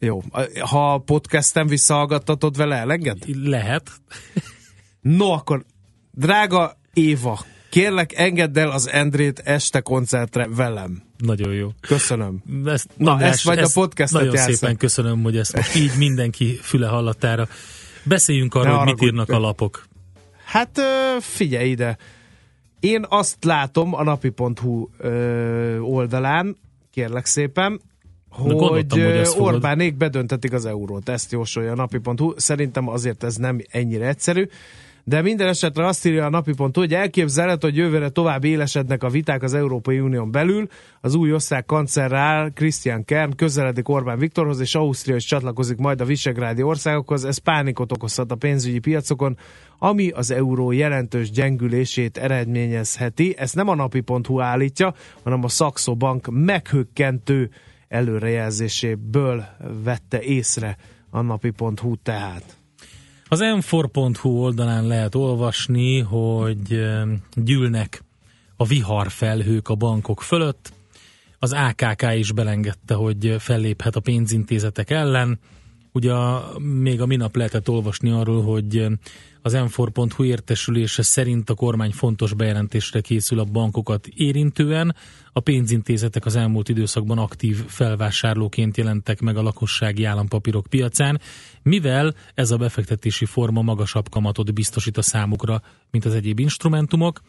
[0.00, 0.22] Jó.
[0.60, 3.18] Ha a podcasten visszahallgattatod vele, elenged?
[3.48, 3.90] Lehet.
[5.00, 5.64] No, akkor
[6.10, 11.02] drága Éva, kérlek engedd el az Endrét este koncertre velem.
[11.18, 11.68] Nagyon jó.
[11.80, 12.42] Köszönöm.
[12.64, 14.54] Ezt, Na, ezt vagy a podcastet Nagyon játszol.
[14.54, 17.48] szépen köszönöm, hogy ezt most így mindenki füle hallatára.
[18.02, 19.86] Beszéljünk arról, hogy mit írnak a lapok.
[20.44, 20.80] Hát
[21.20, 21.96] figyelj ide.
[22.80, 26.56] Én azt látom a napi.hu ö, oldalán,
[26.90, 27.80] kérlek szépen,
[28.30, 28.52] hogy,
[28.88, 29.54] hogy ezt fogod.
[29.54, 31.08] Orbánék bedöntetik az eurót.
[31.08, 32.32] Ezt jósolja a napi.hu.
[32.36, 34.48] Szerintem azért ez nem ennyire egyszerű.
[35.08, 39.42] De minden esetre azt írja a napi.hu, hogy elképzelhető, hogy jövőre tovább élesednek a viták
[39.42, 40.66] az Európai Unión belül.
[41.00, 46.04] Az új osztrák kancerrál Christian Kern közeledik Orbán Viktorhoz, és Ausztria is csatlakozik majd a
[46.04, 47.24] visegrádi országokhoz.
[47.24, 49.38] Ez pánikot okozhat a pénzügyi piacokon,
[49.78, 53.34] ami az euró jelentős gyengülését eredményezheti.
[53.38, 57.50] Ezt nem a napi.hu állítja, hanem a Saxo Bank meghökkentő
[57.88, 59.44] előrejelzéséből
[59.84, 60.76] vette észre
[61.10, 62.65] a napi.hu tehát.
[63.28, 66.86] Az m4.hu oldalán lehet olvasni, hogy
[67.34, 68.02] gyűlnek
[68.56, 70.72] a viharfelhők a bankok fölött.
[71.38, 75.38] Az AKK is belengedte, hogy felléphet a pénzintézetek ellen.
[75.96, 76.12] Ugye
[76.58, 78.86] még a minap lehetett olvasni arról, hogy
[79.42, 84.96] az m4.hu értesülése szerint a kormány fontos bejelentésre készül a bankokat érintően.
[85.32, 91.20] A pénzintézetek az elmúlt időszakban aktív felvásárlóként jelentek meg a lakossági állampapírok piacán,
[91.62, 97.20] mivel ez a befektetési forma magasabb kamatot biztosít a számukra, mint az egyéb instrumentumok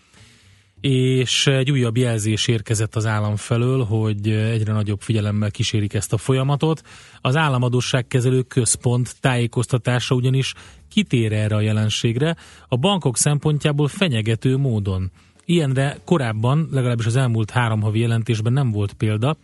[0.82, 6.18] és egy újabb jelzés érkezett az állam felől, hogy egyre nagyobb figyelemmel kísérik ezt a
[6.18, 6.82] folyamatot.
[7.22, 10.54] Az államadóságkezelő központ tájékoztatása ugyanis
[10.90, 12.36] kitér erre a jelenségre,
[12.68, 15.12] a bankok szempontjából fenyegető módon.
[15.46, 19.38] Ilyenre korábban, legalábbis az elmúlt három havi jelentésben nem volt példa,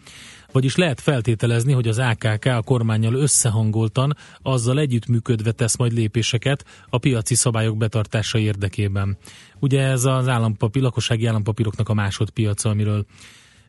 [0.54, 6.98] vagyis lehet feltételezni, hogy az AKK a kormányjal összehangoltan, azzal együttműködve tesz majd lépéseket a
[6.98, 9.18] piaci szabályok betartása érdekében.
[9.64, 13.06] Ugye ez az állampapír, lakossági állampapíroknak a másodpiaca, amiről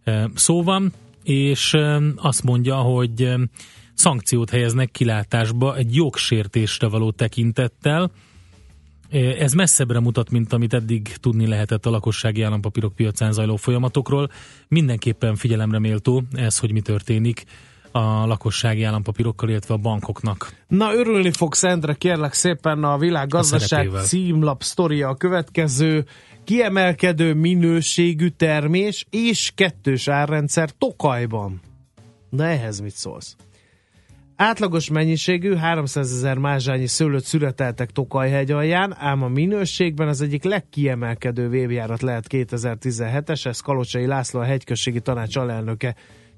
[0.05, 3.39] e, szó van, és e, azt mondja, hogy e,
[3.95, 8.11] szankciót helyeznek kilátásba egy jogsértésre való tekintettel,
[9.39, 14.31] ez messzebbre mutat, mint amit eddig tudni lehetett a lakossági állampapírok piacán zajló folyamatokról.
[14.69, 17.45] Mindenképpen figyelemre méltó ez, hogy mi történik
[17.97, 20.53] a lakossági állampapírokkal, illetve a bankoknak.
[20.69, 24.03] Na, örülni fogsz, Endre, kérlek szépen a világgazdaság szerepével.
[24.03, 26.05] címlap sztoria a következő.
[26.45, 31.61] Kiemelkedő minőségű termés és kettős árrendszer Tokajban.
[32.31, 33.37] Na ehhez mit szólsz?
[34.37, 41.55] Átlagos mennyiségű 300 ezer mázsányi szőlőt születeltek Tokajhegy alján, ám a minőségben az egyik legkiemelkedő
[41.55, 45.95] évjárat lehet 2017-es, ez Kalocsai László a hegyközségi tanács alelnöke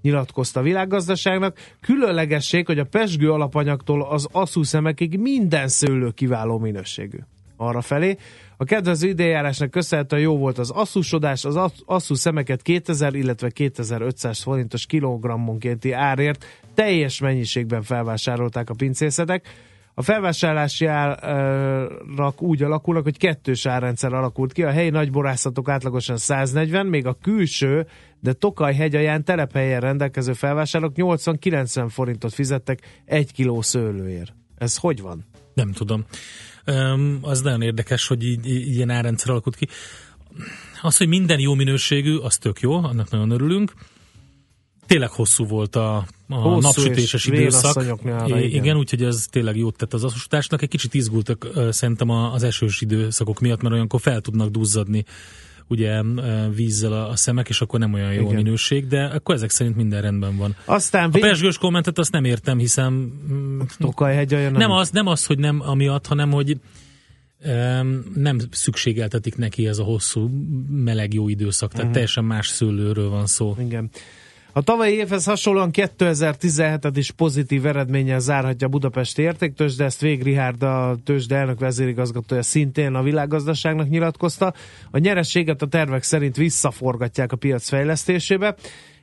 [0.06, 1.58] nyilatkozta a világgazdaságnak.
[1.80, 7.18] Különlegesség, hogy a pesgő alapanyagtól az asszú szemekig minden szőlő kiváló minőségű.
[7.56, 8.16] Arra felé.
[8.56, 14.86] A kedvező időjárásnak köszönhetően jó volt az asszúsodás, az asszú szemeket 2000, illetve 2500 forintos
[14.86, 19.48] kilogrammonkénti árért teljes mennyiségben felvásárolták a pincészetek.
[19.98, 24.62] A felvásárlási árak úgy alakulnak, hogy kettős árrendszer alakult ki.
[24.62, 27.86] A helyi nagyborászatok átlagosan 140, még a külső,
[28.20, 34.34] de Tokaj hegyaján telephelyen rendelkező felvásárlók 80-90 forintot fizettek egy kiló szőlőért.
[34.58, 35.24] Ez hogy van?
[35.54, 36.04] Nem tudom.
[36.66, 39.68] Um, az nagyon érdekes, hogy így, így ilyen árrendszer alakult ki.
[40.82, 43.72] Az, hogy minden jó minőségű, az tök jó, annak nagyon örülünk.
[44.86, 45.96] Tényleg hosszú volt a,
[46.28, 48.02] a Hosszú napsütéses és időszak.
[48.02, 48.62] nyára, igen.
[48.62, 50.62] igen, úgyhogy ez tényleg jót tett az asszustásnak.
[50.62, 55.04] Egy kicsit izgultak szerintem az esős időszakok miatt, mert olyankor fel tudnak duzzadni
[55.68, 56.02] ugye
[56.54, 58.32] vízzel a, szemek, és akkor nem olyan jó Igen.
[58.32, 60.56] a minőség, de akkor ezek szerint minden rendben van.
[60.64, 61.22] Aztán A vég...
[61.22, 65.60] persgős kommentet azt nem értem, hiszen mm, Tokaj hegyaján nem az, nem az, hogy nem
[65.60, 66.56] amiatt, hanem hogy
[68.14, 70.30] nem szükségeltetik neki ez a hosszú,
[70.70, 71.92] meleg jó időszak, tehát uh-huh.
[71.92, 73.56] teljesen más szőlőről van szó.
[73.58, 73.90] Igen.
[74.56, 80.22] A tavalyi évhez hasonlóan 2017-et is pozitív eredménnyel zárhatja a budapesti értéktős, de ezt Vég
[80.22, 84.54] Rihárd, a tőzsde elnök vezérigazgatója szintén a világgazdaságnak nyilatkozta.
[84.90, 88.54] A nyerességet a tervek szerint visszaforgatják a piac fejlesztésébe,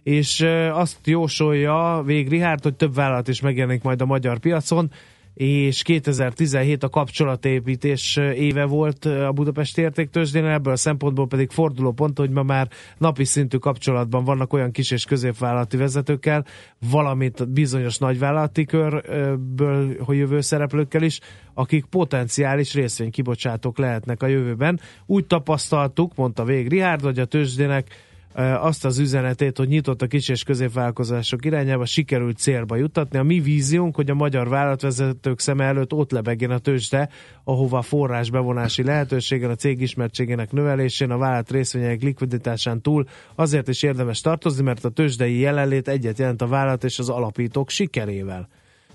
[0.04, 4.92] és azt jósolja Vég Rihárd, hogy több vállalat is megjelenik majd a magyar piacon,
[5.34, 12.18] és 2017 a kapcsolatépítés éve volt a Budapesti Értéktőzsdén, ebből a szempontból pedig forduló pont,
[12.18, 16.46] hogy ma már napi szintű kapcsolatban vannak olyan kis és középvállalati vezetőkkel,
[16.92, 21.20] valamint bizonyos nagyvállalati körből hogy jövő szereplőkkel is,
[21.54, 24.80] akik potenciális részvénykibocsátók lehetnek a jövőben.
[25.06, 27.88] Úgy tapasztaltuk, mondta Vég Rihárd, hogy a tőzsdének
[28.36, 33.18] azt az üzenetét, hogy nyitott a kis és középvállalkozások irányába, sikerült célba juttatni.
[33.18, 37.10] A mi víziónk, hogy a magyar vállalatvezetők szeme előtt ott lebegjen a tőzsde,
[37.44, 43.84] ahova forrás bevonási lehetőségen, a cég ismertségének növelésén, a vállalat részvények likviditásán túl azért is
[43.84, 48.48] érdemes tartozni, mert a tőzsdei jelenlét egyet jelent a vállalat és az alapítók sikerével.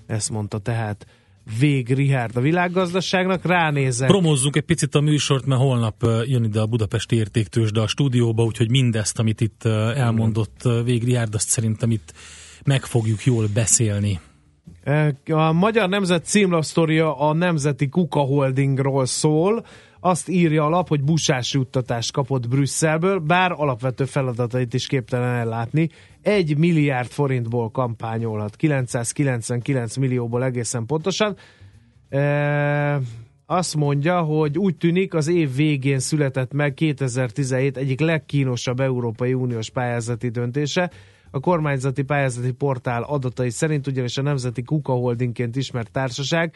[0.07, 1.05] Ezt mondta tehát
[1.59, 4.07] Vég Rihárd a világgazdaságnak, ránézek.
[4.07, 5.95] Promózzunk egy picit a műsort, mert holnap
[6.25, 9.63] jön ide a Budapesti Értéktősde a stúdióba, úgyhogy mindezt, amit itt
[9.95, 12.13] elmondott ö, Végri Árd, azt szerintem itt
[12.65, 14.19] meg fogjuk jól beszélni.
[15.25, 19.65] A Magyar Nemzet címlapsztoria a Nemzeti Kuka Holdingról szól.
[19.99, 25.89] Azt írja alap, hogy busási juttatást kapott Brüsszelből, bár alapvető feladatait is képtelen ellátni.
[26.21, 31.35] Egy milliárd forintból kampányolhat, 999 millióból egészen pontosan.
[32.09, 32.99] E,
[33.45, 39.69] azt mondja, hogy úgy tűnik az év végén született meg 2017 egyik legkínosabb Európai Uniós
[39.69, 40.91] pályázati döntése.
[41.31, 46.53] A kormányzati pályázati portál adatai szerint ugyanis a Nemzeti Kuka Holdingként ismert társaság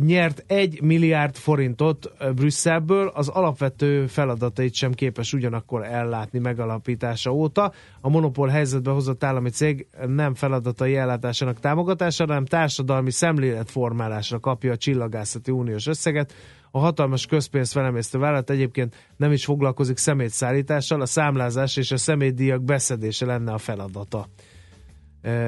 [0.00, 7.72] nyert egy milliárd forintot Brüsszelből, az alapvető feladatait sem képes ugyanakkor ellátni megalapítása óta.
[8.00, 14.76] A monopól helyzetbe hozott állami cég nem feladatai ellátásának támogatására, hanem társadalmi szemléletformálásra kapja a
[14.76, 16.32] csillagászati uniós összeget.
[16.70, 22.62] A hatalmas közpénz felemésztő vállalat egyébként nem is foglalkozik szemétszállítással, a számlázás és a szemétdíjak
[22.62, 24.28] beszedése lenne a feladata.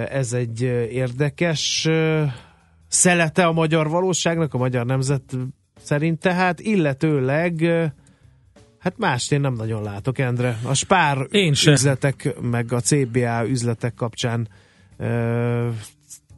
[0.09, 1.89] Ez egy érdekes
[2.89, 5.37] szelete a magyar valóságnak, a magyar nemzet
[5.83, 7.65] szerint tehát, illetőleg
[8.79, 10.59] hát mást én nem nagyon látok, Endre.
[10.65, 14.49] A spár Én üzletek, meg a CBA üzletek kapcsán
[14.99, 15.09] e,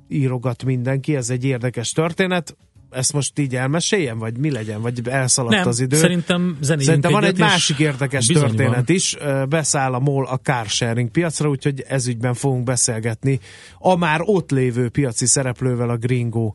[0.09, 2.57] írogat mindenki, ez egy érdekes történet.
[2.91, 5.97] Ezt most így elmeséljem, vagy mi legyen, vagy elszaladt Nem, az idő?
[5.97, 8.97] szerintem Szerintem van egy másik érdekes történet van.
[8.97, 9.17] is.
[9.49, 13.41] Beszáll a MOL a carsharing piacra, úgyhogy ezügyben fogunk beszélgetni
[13.79, 16.53] a már ott lévő piaci szereplővel, a Gringo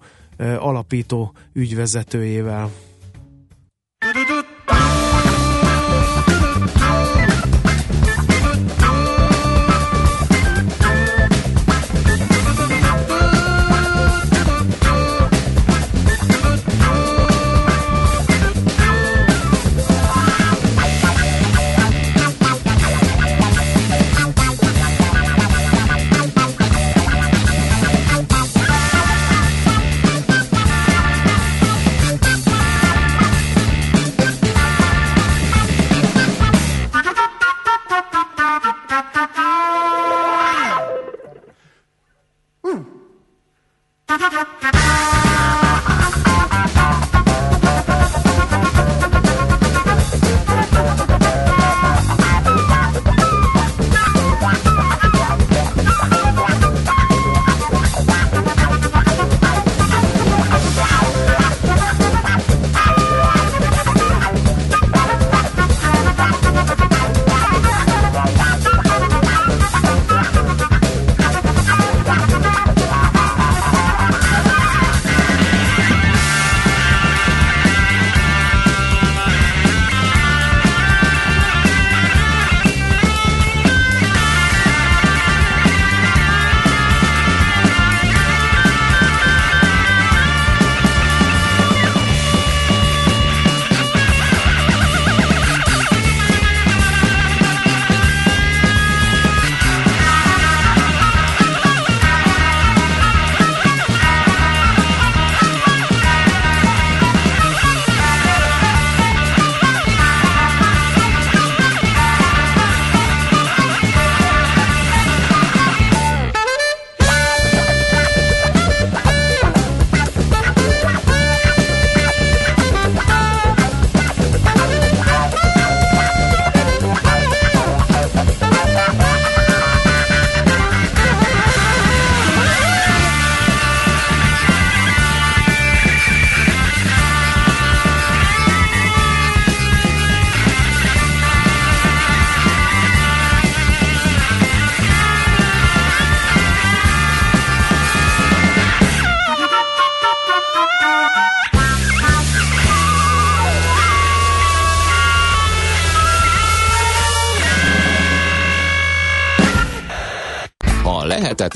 [0.58, 2.72] alapító ügyvezetőjével.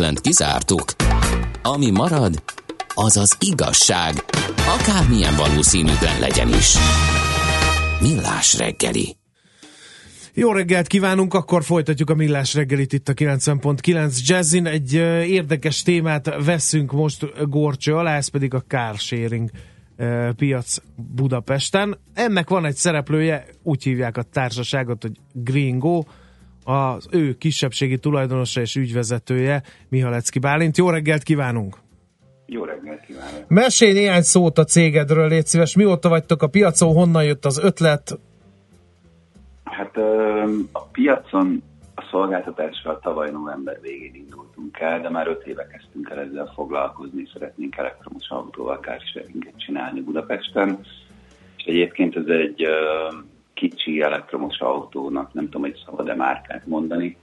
[0.08, 0.86] Lehetetlent kizártuk.
[1.62, 2.44] Ami marad,
[2.94, 4.14] az az igazság,
[4.80, 6.76] akármilyen valószínűtlen legyen is.
[8.02, 9.16] Millás reggeli.
[10.34, 14.66] Jó reggelt kívánunk, akkor folytatjuk a millás reggelit itt a 90.9 Jazzin.
[14.66, 14.94] Egy
[15.30, 19.50] érdekes témát veszünk most gorcső alá, ez pedig a carsharing
[20.36, 21.98] piac Budapesten.
[22.14, 26.04] Ennek van egy szereplője, úgy hívják a társaságot, hogy Gringo,
[26.70, 30.78] az ő kisebbségi tulajdonosa és ügyvezetője Mihalecki Bálint.
[30.78, 31.76] Jó reggelt kívánunk!
[32.46, 33.48] Jó reggelt kívánok!
[33.48, 35.76] Mesélj néhány szót a cégedről, légy szíves.
[35.76, 38.20] Mióta vagytok a piacon, honnan jött az ötlet?
[39.64, 39.98] Hát
[40.72, 41.64] a piacon
[41.96, 47.30] a szolgáltatással tavaly november végén indultunk el, de már öt éve kezdtünk el ezzel foglalkozni,
[47.34, 50.80] szeretnénk elektromos autóval carsharinget csinálni Budapesten.
[51.58, 52.66] És egyébként ez egy
[53.58, 57.18] kicsi elektromos autónak, nem tudom, hogy szabad-e márkát mondani,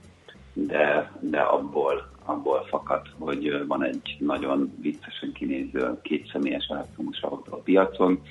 [0.53, 7.61] de, de abból, abból fakad, hogy van egy nagyon viccesen kinéző kétszemélyes elektromos autó a
[7.63, 8.21] piacon,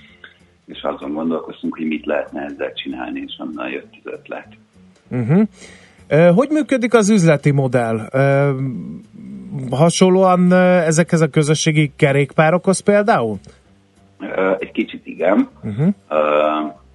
[0.66, 4.48] és azon gondolkoztunk, hogy mit lehetne ezzel csinálni, és onnan jött az ötlet.
[5.10, 5.48] Uh-huh.
[6.34, 8.08] Hogy működik az üzleti modell?
[9.70, 13.38] Hasonlóan ezekhez a közösségi kerékpárokhoz például?
[14.58, 15.48] Egy kicsit igen.
[15.62, 15.94] Uh-huh.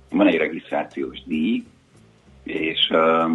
[0.09, 1.63] Van egy regisztrációs díj,
[2.43, 2.87] és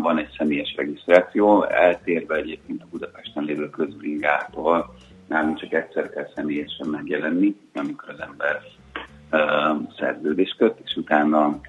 [0.03, 4.95] van egy személyes regisztráció, eltérve egyébként a Budapesten lévő közbringától,
[5.29, 8.63] nálunk csak egyszer kell személyesen megjelenni, amikor az ember
[9.31, 9.39] ö,
[9.99, 11.61] szerződést köt, és utána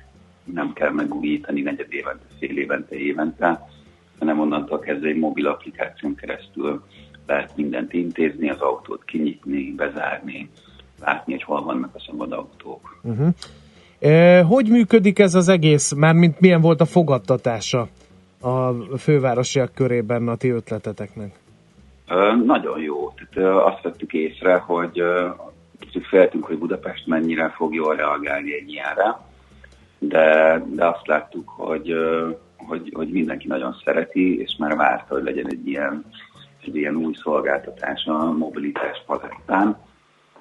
[0.43, 3.67] nem kell megújítani negyed évente, fél évente, évente,
[4.19, 6.83] hanem onnantól kezdve egy mobil applikáción keresztül
[7.25, 10.49] lehet mindent intézni, az autót kinyitni, bezárni,
[11.01, 12.99] látni, hogy hol vannak a szabad autók.
[13.03, 13.27] Uh-huh.
[14.47, 15.93] Hogy működik ez az egész?
[15.93, 17.87] Mármint milyen volt a fogadtatása
[18.41, 21.33] a fővárosiak körében a ti ötleteteknek?
[22.45, 23.13] Nagyon jó.
[23.33, 25.03] Tehát azt vettük észre, hogy
[25.79, 29.19] kicsit féltünk, hogy Budapest mennyire fog jól reagálni egy ilyenre,
[29.99, 31.93] de, de azt láttuk, hogy,
[32.57, 36.05] hogy, hogy mindenki nagyon szereti, és már várta, hogy legyen egy ilyen,
[36.65, 39.77] egy ilyen új szolgáltatás a mobilitás palettán.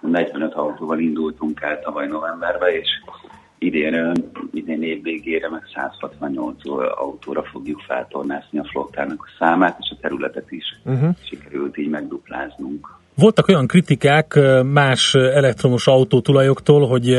[0.00, 2.88] 45 autóval indultunk el tavaly novemberben, és
[3.64, 4.12] idén,
[4.52, 10.50] idén év végére meg 168 autóra fogjuk feltornászni a flottának a számát, és a területet
[10.50, 11.16] is Uh-huh.
[11.22, 12.88] sikerült így megdupláznunk.
[13.14, 14.38] Voltak olyan kritikák
[14.72, 17.18] más elektromos autótulajoktól, hogy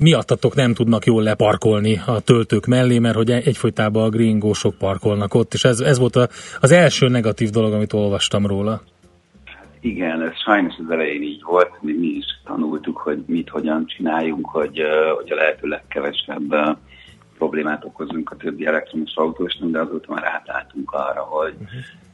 [0.00, 5.54] miattatok nem tudnak jól leparkolni a töltők mellé, mert hogy egyfolytában a gringósok parkolnak ott,
[5.54, 6.28] és ez, ez volt a,
[6.60, 8.82] az első negatív dolog, amit olvastam róla.
[9.84, 14.46] Igen, ez sajnos az elején így volt, mi, mi is tanultuk, hogy mit, hogyan csináljunk,
[14.46, 14.82] hogy,
[15.14, 16.78] hogy a lehető legkevesebb
[17.38, 21.54] problémát okozunk a többi elektromos autósnak, de azóta már átálltunk arra, hogy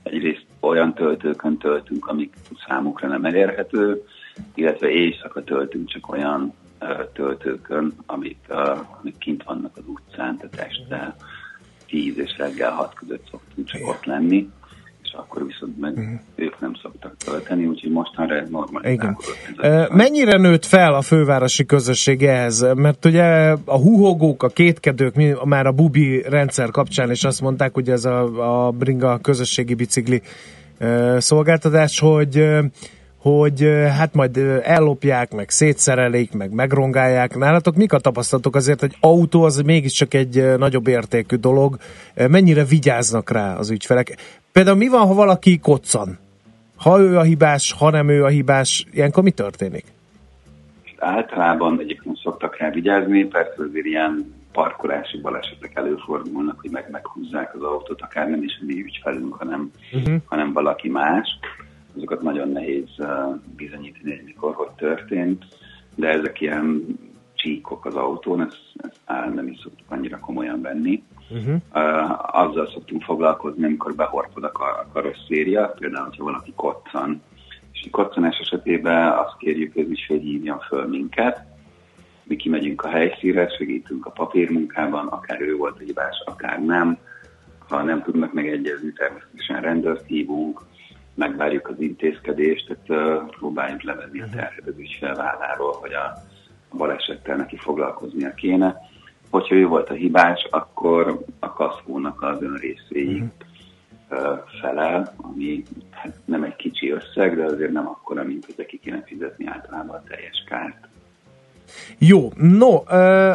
[0.03, 2.35] egyrészt olyan töltőkön töltünk, amik
[2.68, 4.05] számukra nem elérhető,
[4.55, 6.55] illetve éjszaka töltünk csak olyan
[7.12, 8.39] töltőkön, amik,
[9.01, 11.16] amik kint vannak az utcán, tehát este
[11.87, 14.51] 10 és reggel 6 között szoktunk csak ott lenni,
[15.11, 18.49] és akkor viszont meg ők nem szoktak tölteni, úgyhogy mostanra ez
[18.83, 19.17] Igen.
[19.57, 19.95] Ö, dolog.
[19.95, 22.67] Mennyire nőtt fel a fővárosi közösség ehhez?
[22.75, 27.75] Mert ugye a huhogók, a kétkedők mi- már a bubi rendszer kapcsán is azt mondták,
[27.75, 30.23] hogy ez a, a bringa közösségi bicikli
[31.17, 32.47] szolgáltatás, hogy
[33.21, 33.61] hogy
[33.99, 37.37] hát majd ellopják, meg szétszerelik, meg megrongálják.
[37.37, 41.77] Nálatok mik a tapasztalatok azért, hogy autó az mégiscsak egy nagyobb értékű dolog.
[42.14, 44.16] Mennyire vigyáznak rá az ügyfelek?
[44.53, 46.18] Például mi van, ha valaki koccan?
[46.77, 49.85] Ha ő a hibás, ha nem ő a hibás, ilyenkor mi történik?
[50.99, 57.62] Általában egyébként szoktak rá vigyázni, persze azért ilyen parkolási balesetek előfordulnak, hogy meg meghúzzák az
[57.62, 60.14] autót, akár nem is a mi ügyfelünk, hanem, uh-huh.
[60.25, 61.39] hanem valaki más.
[61.97, 65.45] Azokat nagyon nehéz uh, bizonyítani, hogy mikor, hogy történt,
[65.95, 66.86] de ezek ilyen
[67.34, 71.03] csíkok az autón, ezt, ezt áll nem is szoktuk annyira komolyan venni.
[71.30, 71.55] Uh-huh.
[71.74, 77.22] Uh, azzal szoktunk foglalkozni, amikor behorpod a, kar- a karosszéria, például, hogyha valaki koccan.
[77.72, 81.49] És egy koccanás esetében azt kérjük, hogy az ügyfél hívjon föl minket,
[82.30, 86.99] mi kimegyünk a helyszínre, segítünk a papírmunkában, akár ő volt a hibás, akár nem.
[87.68, 90.61] Ha nem tudnak megegyezni, természetesen rendőrt hívunk,
[91.21, 96.05] megvárjuk az intézkedést, tehát uh, próbáljuk levenni a terhet az ügyfél válláról, hogy a,
[96.68, 98.77] a balesettel neki foglalkoznia kéne.
[99.31, 103.25] Hogyha ő volt a hibás, akkor a kaszkónak az ön részéig
[104.11, 104.39] uh-huh.
[104.61, 109.03] felel, ami hát nem egy kicsi összeg, de azért nem akkora, mint hogy ki kéne
[109.07, 110.89] fizetni általában a teljes kárt.
[111.99, 112.83] Jó, no,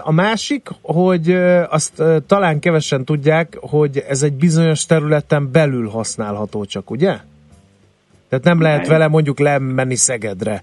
[0.04, 1.32] a másik, hogy
[1.70, 7.18] azt talán kevesen tudják, hogy ez egy bizonyos területen belül használható csak, ugye?
[8.40, 10.62] Tehát nem lehet vele mondjuk lemenni Szegedre.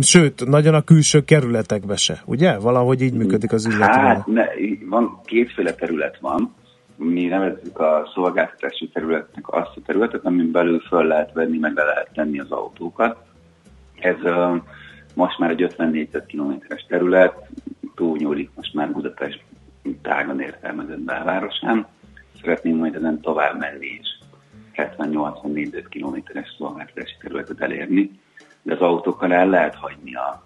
[0.00, 2.58] Sőt, nagyon a külső kerületekbe se, ugye?
[2.58, 4.44] Valahogy így működik az üzleti Hát ne,
[4.88, 6.54] van, kétféle terület van.
[6.96, 11.84] Mi nevezzük a szolgáltatási területnek azt a területet, amin belül föl lehet venni, meg le
[11.84, 13.16] lehet tenni az autókat.
[13.98, 14.56] Ez uh,
[15.14, 17.34] most már egy 50 négyzetkilométeres terület,
[17.94, 19.42] túlnyúlik most már Budapest
[20.02, 21.86] tágan értelmezett belvárosán.
[22.40, 24.08] Szeretném majd ezen tovább menni és
[24.74, 28.20] 70-80 négyzetkilométeres szolgáltatási területet elérni,
[28.62, 30.42] de az autókkal el lehet hagyni a,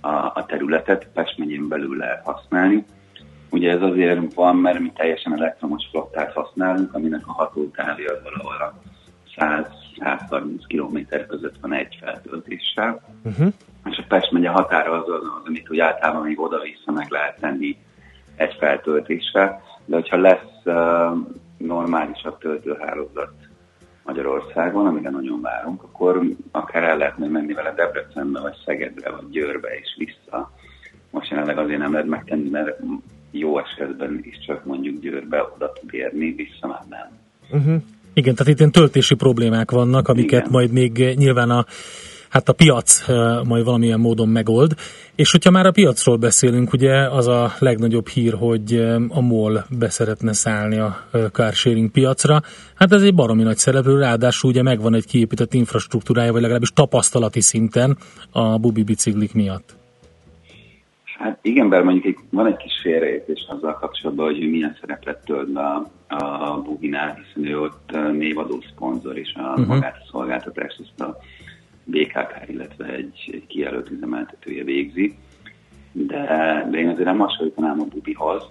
[0.00, 2.84] a, a területet, Pest megyén belül lehet használni.
[3.50, 8.74] Ugye ez azért van, mert mi teljesen elektromos flottát használunk, aminek a hatótávja valahol a
[9.36, 10.98] 100-130 km
[11.28, 13.00] között van egy feltöltéssel.
[13.24, 13.52] Uh-huh.
[13.84, 17.40] És a Pest megye határa az, az, az amit úgy általában még oda-vissza meg lehet
[17.40, 17.76] tenni
[18.36, 21.18] egy feltöltéssel, de hogyha lesz uh,
[21.58, 23.32] normálisabb töltőhálózat
[24.04, 29.30] Magyarországon, amire nagyon várunk, akkor akár el lehet majd menni vele Debrecenbe, vagy Szegedre, vagy
[29.30, 30.52] Győrbe és vissza.
[31.10, 32.80] Most jelenleg azért nem lehet megtenni, mert
[33.30, 37.08] jó esetben is csak mondjuk Győrbe oda tud érni, vissza már nem.
[37.50, 37.82] Uh-huh.
[38.14, 40.50] Igen, tehát itt ilyen töltési problémák vannak, amiket Igen.
[40.50, 41.64] majd még nyilván a,
[42.28, 43.06] hát a piac
[43.44, 44.72] majd valamilyen módon megold.
[45.14, 48.74] És hogyha már a piacról beszélünk, ugye az a legnagyobb hír, hogy
[49.08, 50.96] a MOL beszeretne szállni a
[51.32, 52.40] carsharing piacra.
[52.74, 57.40] Hát ez egy baromi nagy szereplő, ráadásul ugye megvan egy kiépített infrastruktúrája, vagy legalábbis tapasztalati
[57.40, 57.96] szinten
[58.30, 59.74] a bubi biciklik miatt.
[61.18, 65.24] Hát igen, bár mondjuk egy, van egy kis félreértés azzal kapcsolatban, hogy ő milyen szerepet
[65.24, 65.86] tölt be a,
[66.18, 69.66] a Buginál, hiszen ő ott névadó szponzor, és a uh-huh.
[69.66, 71.16] magát a szolgáltatást ezt a
[71.86, 75.16] BKK, illetve egy, kijelölt üzemeltetője végzi.
[75.92, 78.42] De, de én azért nem hasonlítanám a Bubihoz,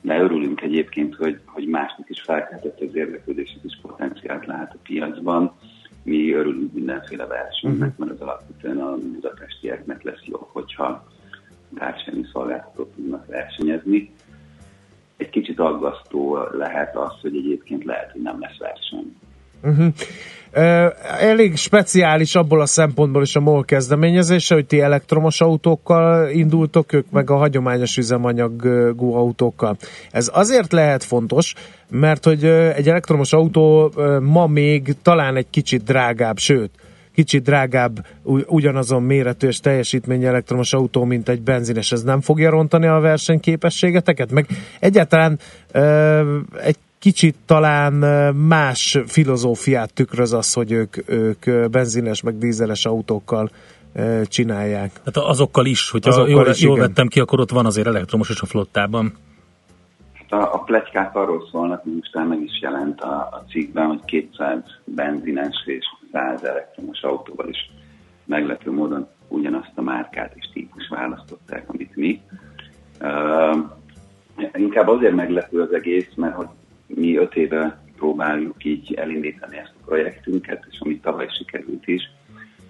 [0.00, 5.52] de örülünk egyébként, hogy, hogy másnak is felkeltett az érdeklődését és potenciált lát a piacban.
[6.02, 11.06] Mi örülünk mindenféle versenynek, mert az alapvetően a budapestieknek lesz jó, hogyha
[11.78, 14.10] társadalmi szolgáltatók tudnak versenyezni.
[15.16, 19.16] Egy kicsit aggasztó lehet az, hogy egyébként lehet, hogy nem lesz verseny.
[19.62, 19.94] Uh-huh.
[21.20, 27.10] Elég speciális abból a szempontból is a MOL kezdeményezése, hogy ti elektromos autókkal indultok, ők
[27.10, 29.76] meg a hagyományos üzemanyagú autókkal.
[30.10, 31.54] Ez azért lehet fontos,
[31.90, 36.70] mert hogy egy elektromos autó ma még talán egy kicsit drágább, sőt,
[37.14, 38.06] kicsit drágább
[38.46, 41.92] ugyanazon méretű és teljesítményű elektromos autó, mint egy benzines.
[41.92, 44.30] Ez nem fogja rontani a versenyképességeteket?
[44.30, 44.46] Meg
[44.80, 45.38] egyáltalán
[46.62, 46.76] egy
[47.06, 47.92] kicsit talán
[48.34, 53.50] más filozófiát tükröz az, hogy ők, ők benzines meg dízeles autókkal
[54.24, 54.90] csinálják.
[54.92, 56.86] Tehát azokkal is, hogyha Azokkal jól, is, jól igen.
[56.86, 59.12] vettem ki, akkor ott van azért elektromos is a flottában.
[60.28, 64.04] A, a pletykák arról szólnak, hogy most már meg is jelent a, a cikkben, hogy
[64.04, 67.70] 200 benzines és 100 elektromos autóval is
[68.24, 72.20] meglepő módon ugyanazt a márkát és típus választották, amit mi.
[73.00, 73.58] Uh,
[74.52, 76.48] inkább azért meglepő az egész, mert hogy
[76.86, 82.02] mi öt éve próbáljuk így elindítani ezt a projektünket, és amit tavaly sikerült is,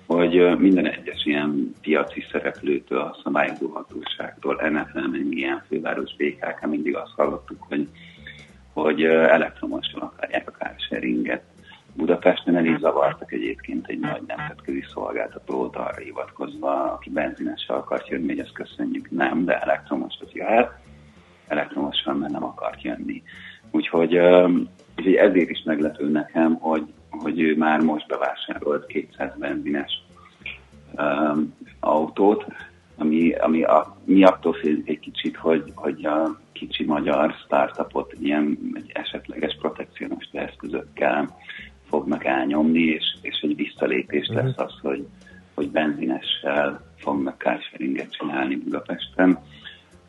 [0.07, 6.97] hogy minden egyes ilyen piaci szereplőtől, a szabályozó hatóságtól, NFL, meg ilyen főváros BKK mindig
[6.97, 7.89] azt hallottuk, hogy,
[8.73, 11.43] hogy elektromosan akarják a carsharinget.
[11.95, 18.27] Budapesten el is zavartak egyébként egy nagy nemzetközi szolgáltatót arra hivatkozva, aki benzinessel akart jönni,
[18.27, 20.73] hogy ezt köszönjük, nem, de elektromosat jöhet,
[21.47, 23.23] elektromosan mert nem akart jönni.
[23.71, 30.03] Úgyhogy, öm, úgyhogy ezért is meglepő nekem, hogy, hogy ő már most bevásárolt 200 benzines
[30.93, 32.47] um, autót,
[32.97, 38.59] ami, ami a, mi attól félünk egy kicsit, hogy, hogy a kicsi magyar startupot ilyen
[38.75, 41.37] egy esetleges protekcionista eszközökkel
[41.89, 44.37] fognak elnyomni, és, és egy visszalépés Mhm.
[44.37, 45.07] lesz az, hogy,
[45.55, 49.39] hogy benzinessel fognak carsharinget csinálni Budapesten,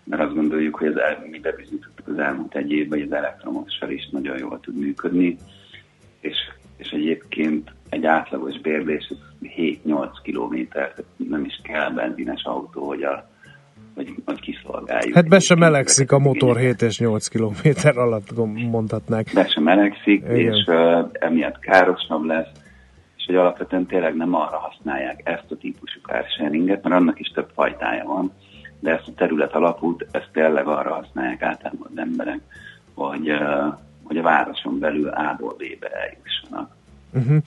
[0.10, 3.90] mert azt gondoljuk, hogy az el, mi bebizonyítottuk az elmúlt egy évben, hogy az elektromossal
[3.90, 5.38] is nagyon jól tud működni,
[6.20, 6.36] és,
[6.78, 9.18] és egyébként egy átlagos bérlés az
[9.58, 13.30] 7-8 kilométer, nem is kell benzines autó, hogy, a,
[13.96, 15.16] hogy, hogy kiszolgáljuk.
[15.16, 16.80] Hát be sem melegszik a motor igényeket.
[16.80, 18.36] 7 és 8 km alatt
[18.70, 19.28] mondhatnák.
[19.34, 20.36] Be sem melegszik, Igen.
[20.36, 22.50] és uh, emiatt károsabb lesz,
[23.18, 27.50] és hogy alapvetően tényleg nem arra használják ezt a típusú carsharinget, mert annak is több
[27.54, 28.32] fajtája van,
[28.80, 32.40] de ezt a terület alapút, ezt tényleg arra használják általában az emberek,
[32.94, 33.32] hogy,
[34.04, 36.76] hogy a városon belül A-ból B-be eljussanak.
[37.14, 37.38] Uh-huh.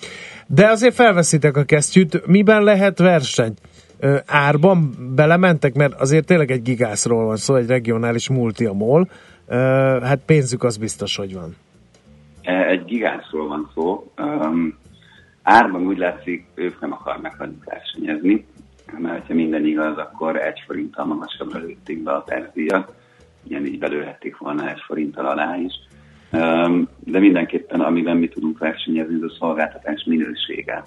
[0.46, 3.54] De azért felveszitek a kesztyűt, miben lehet verseny?
[3.98, 9.08] Ö, árban belementek, mert azért tényleg egy gigászról van szó, egy regionális multi a MOL,
[9.48, 9.56] Ö,
[10.02, 11.56] hát pénzük az biztos, hogy van.
[12.42, 14.12] E, Egy gigászról van szó.
[14.18, 14.78] Um,
[15.42, 18.46] Árban úgy látszik, ők nem akarnak velünk versenyezni,
[18.98, 22.94] mert ha minden igaz, akkor egy forinttal magasabbra lőtték be a percdíjat,
[23.48, 25.72] ilyen így belőhették volna egy forinttal alá is.
[26.98, 30.84] De mindenképpen, amiben mi tudunk versenyezni, az a szolgáltatás minősége.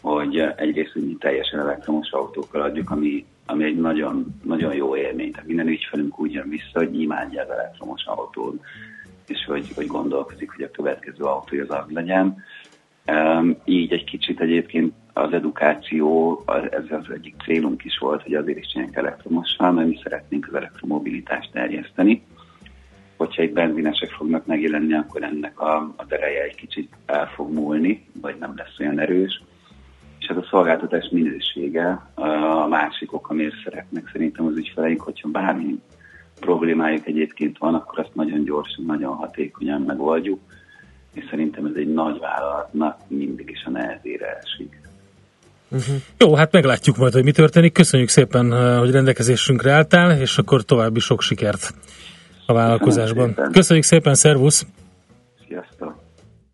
[0.00, 5.30] Hogy egyrészt, hogy mi teljesen elektromos autókkal adjuk, ami, ami egy nagyon, nagyon jó élmény.
[5.30, 8.60] Tehát minden ügyfelünk úgy jön vissza, hogy imádja az elektromos autót,
[9.26, 12.42] és hogy, hogy gondolkozik, hogy a következő autó az az legyen.
[13.64, 18.66] Így egy kicsit egyébként az edukáció, ez az egyik célunk is volt, hogy azért is
[18.66, 22.22] csinálják elektromossal, mert mi szeretnénk az elektromobilitást terjeszteni.
[23.16, 28.06] Hogyha egy benzinesek fognak megjelenni, akkor ennek a, a ereje egy kicsit el fog múlni,
[28.20, 29.42] vagy nem lesz olyan erős.
[30.18, 35.80] És ez a szolgáltatás minősége a másik ok, amiért szeretnek szerintem az ügyfeleink, hogyha bármi
[36.40, 40.40] problémájuk egyébként van, akkor azt nagyon gyorsan, nagyon hatékonyan megoldjuk,
[41.14, 44.79] és szerintem ez egy nagy vállalatnak mindig is a nehezére esik.
[45.70, 45.94] Uh-huh.
[46.18, 47.72] Jó, hát meglátjuk majd, hogy mi történik.
[47.72, 51.74] Köszönjük szépen, eh, hogy rendelkezésünkre álltál, és akkor további sok sikert
[52.46, 53.14] a vállalkozásban.
[53.14, 54.66] Köszönjük szépen, Köszönjük szépen szervusz!
[55.48, 56.08] Sziasztok!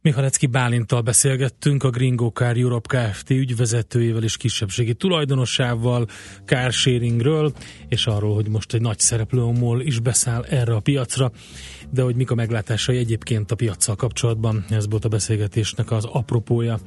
[0.07, 3.31] Mihalecki Bálintal beszélgettünk, a Gringo Car Europe Kft.
[3.31, 6.07] ügyvezetőjével és kisebbségi tulajdonossával,
[6.45, 7.53] carsharingről,
[7.89, 9.43] és arról, hogy most egy nagy szereplő
[9.79, 11.31] is beszáll erre a piacra
[11.91, 16.79] de hogy mik a meglátásai egyébként a piaccal kapcsolatban, ez volt a beszélgetésnek az apropója.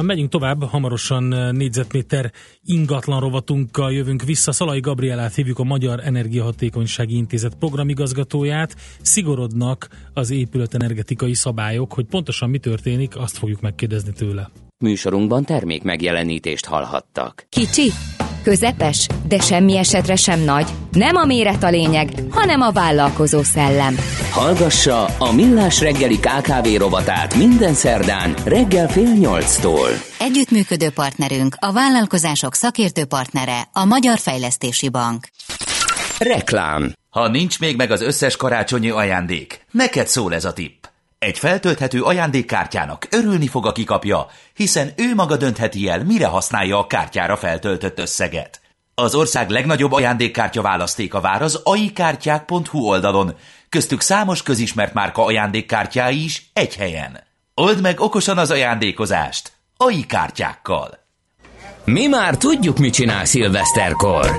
[0.00, 1.22] Megyünk tovább, hamarosan
[1.54, 4.52] négyzetméter ingatlan rovatunkkal jövünk vissza.
[4.52, 8.76] Szalai Gabrielát hívjuk a Magyar Energiahatékonysági Intézet programigazgatóját.
[9.02, 14.50] Szigorodnak az épületenergetikai szabályok, hogy pontosan mi történik, azt fogjuk megkérdezni tőle.
[14.78, 17.46] Műsorunkban termék megjelenítést hallhattak.
[17.48, 17.90] Kicsi,
[18.46, 20.68] közepes, de semmi esetre sem nagy.
[20.90, 23.96] Nem a méret a lényeg, hanem a vállalkozó szellem.
[24.30, 29.88] Hallgassa a Millás reggeli KKV rovatát minden szerdán reggel fél nyolctól.
[30.18, 35.26] Együttműködő partnerünk, a vállalkozások szakértő partnere, a Magyar Fejlesztési Bank.
[36.18, 40.84] Reklám Ha nincs még meg az összes karácsonyi ajándék, neked szól ez a tipp.
[41.26, 46.86] Egy feltölthető ajándékkártyának örülni fog, aki kapja, hiszen ő maga döntheti el, mire használja a
[46.86, 48.60] kártyára feltöltött összeget.
[48.94, 53.34] Az ország legnagyobb ajándékkártya választéka vár az aikártyák.hu oldalon,
[53.68, 57.20] köztük számos közismert márka ajándékkártyái is egy helyen.
[57.54, 59.52] Old meg okosan az ajándékozást!
[59.76, 60.98] AI kártyákkal!
[61.84, 64.36] Mi már tudjuk, mit csinál szilveszterkor.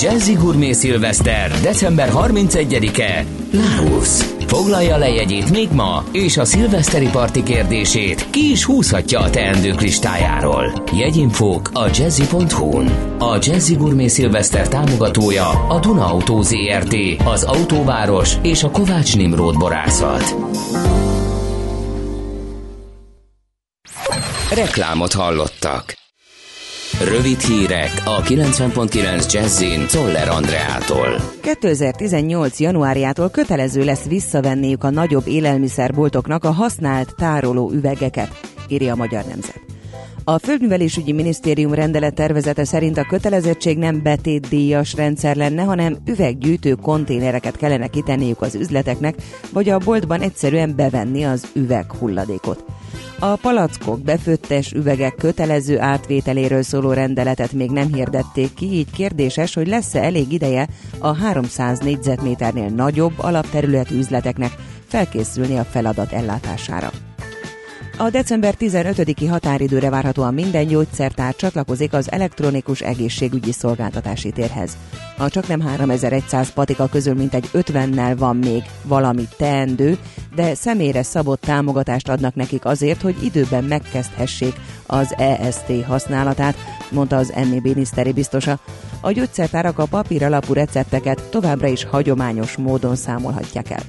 [0.00, 4.08] Jazzy Gourmet Szilveszter, december 31-e, Laos.
[4.46, 9.80] Foglalja le jegyét még ma, és a szilveszteri parti kérdését ki is húzhatja a teendők
[9.80, 10.72] listájáról.
[10.92, 12.86] Jegyinfók a jazzy.hu-n.
[13.18, 19.58] A Jazzy Gourmet Szilveszter támogatója a Duna Auto ZRT, az Autóváros és a Kovács Nimród
[19.58, 20.34] borászat.
[24.54, 26.07] Reklámot hallottak.
[27.04, 31.20] Rövid hírek a 90.9 Jazzin Toller Andreától.
[31.40, 32.60] 2018.
[32.60, 39.60] januárjától kötelező lesz visszavenniük a nagyobb élelmiszerboltoknak a használt tároló üvegeket, írja a Magyar Nemzet.
[40.24, 47.56] A Földművelésügyi Minisztérium rendelet tervezete szerint a kötelezettség nem betétdíjas rendszer lenne, hanem üveggyűjtő konténereket
[47.56, 49.14] kellene kitenniük az üzleteknek,
[49.52, 52.64] vagy a boltban egyszerűen bevenni az üveghulladékot.
[53.20, 59.68] A palackok befőttes üvegek kötelező átvételéről szóló rendeletet még nem hirdették ki, így kérdéses, hogy
[59.68, 64.52] lesz-e elég ideje a 300 négyzetméternél nagyobb alapterületű üzleteknek
[64.86, 66.90] felkészülni a feladat ellátására.
[68.00, 74.76] A december 15-i határidőre várhatóan minden gyógyszertár csatlakozik az elektronikus egészségügyi szolgáltatási térhez.
[75.16, 79.98] A csak nem 3100 patika közül mintegy 50-nel van még valami teendő,
[80.34, 84.54] de személyre szabott támogatást adnak nekik azért, hogy időben megkezdhessék
[84.86, 86.56] az EST használatát,
[86.90, 88.58] mondta az MNB miniszteri biztosa.
[89.00, 93.82] A gyógyszertárak a papír alapú recepteket továbbra is hagyományos módon számolhatják el.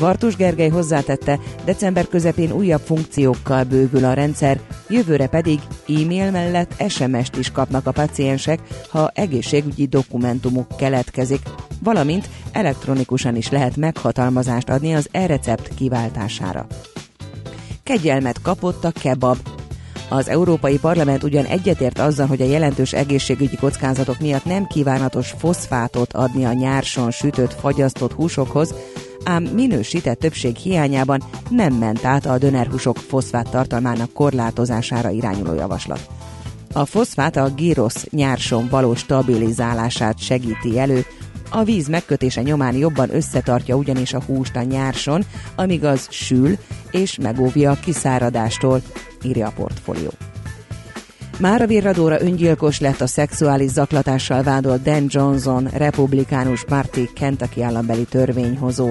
[0.00, 7.36] Vartus Gergely hozzátette, december közepén újabb funkciókkal bővül a rendszer, jövőre pedig e-mail mellett SMS-t
[7.36, 11.40] is kapnak a paciensek, ha egészségügyi dokumentumuk keletkezik,
[11.82, 16.66] valamint elektronikusan is lehet meghatalmazást adni az e-recept kiváltására.
[17.82, 19.36] Kegyelmet kapott a kebab.
[20.08, 26.12] Az Európai Parlament ugyan egyetért azzal, hogy a jelentős egészségügyi kockázatok miatt nem kívánatos foszfátot
[26.12, 28.74] adni a nyárson sütött, fagyasztott húsokhoz,
[29.24, 36.06] ám minősített többség hiányában nem ment át a dönerhúsok foszfát tartalmának korlátozására irányuló javaslat.
[36.72, 41.04] A foszfát a gyrosz nyárson való stabilizálását segíti elő,
[41.50, 46.56] A víz megkötése nyomán jobban összetartja ugyanis a húst a nyárson, amíg az sül
[46.90, 48.82] és megóvja a kiszáradástól,
[49.22, 50.10] írja a portfólió.
[51.38, 58.90] Mára virradóra öngyilkos lett a szexuális zaklatással vádolt Dan Johnson, republikánus párti Kentucky állambeli törvényhozó.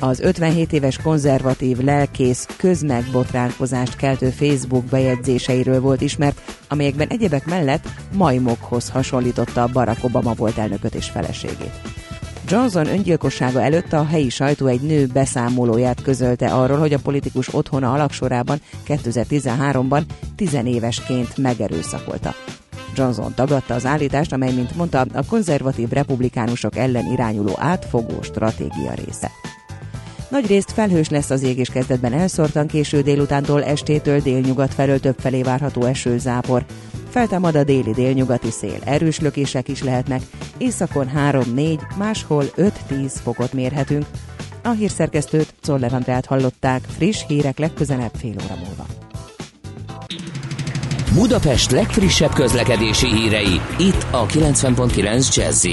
[0.00, 8.88] Az 57 éves konzervatív lelkész közmegbotránkozást keltő Facebook bejegyzéseiről volt ismert, amelyekben egyebek mellett majmokhoz
[8.90, 11.99] hasonlította Barack Obama volt elnököt és feleségét.
[12.50, 17.92] Johnson öngyilkossága előtt a helyi sajtó egy nő beszámolóját közölte arról, hogy a politikus otthona
[17.92, 20.02] alaksorában 2013-ban
[20.36, 22.34] tizenévesként megerőszakolta.
[22.96, 29.30] Johnson tagadta az állítást, amely, mint mondta, a konzervatív republikánusok ellen irányuló átfogó stratégia része.
[30.28, 35.42] Nagy részt felhős lesz az ég, és kezdetben elszórtan késő délutántól estétől délnyugat felől többfelé
[35.42, 36.64] várható esőzápor.
[37.10, 40.22] Feltámad a déli délnyugati szél, erős lökések is lehetnek,
[40.58, 42.70] északon 3-4, máshol 5-10
[43.22, 44.06] fokot mérhetünk.
[44.62, 48.86] A hírszerkesztőt Czoller Andrát hallották, friss hírek legközelebb fél óra múlva.
[51.14, 55.66] Budapest legfrissebb közlekedési hírei, itt a 90.9 jazz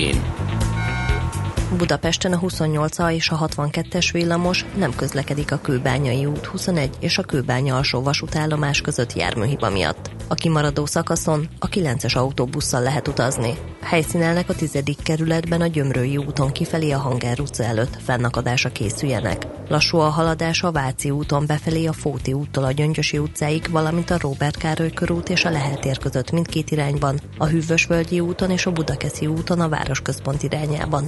[1.75, 7.23] Budapesten a 28A és a 62-es villamos nem közlekedik a Kőbányai út 21 és a
[7.23, 10.09] Kőbánya alsó vasútállomás között járműhiba miatt.
[10.27, 13.53] A kimaradó szakaszon a 9-es autóbusszal lehet utazni.
[13.81, 14.83] Helyszínelnek a 10.
[15.03, 19.47] kerületben a Gyömrői úton kifelé a Hanger utca előtt fennakadásra készüljenek.
[19.67, 24.17] Lassú a haladás a Váci úton befelé a Fóti úttól a Gyöngyösi utcáig, valamint a
[24.21, 28.71] Robert Károly körút és a Lehel tér között mindkét irányban, a Hűvösvölgyi úton és a
[28.71, 31.07] Budakeszi úton a városközpont irányában.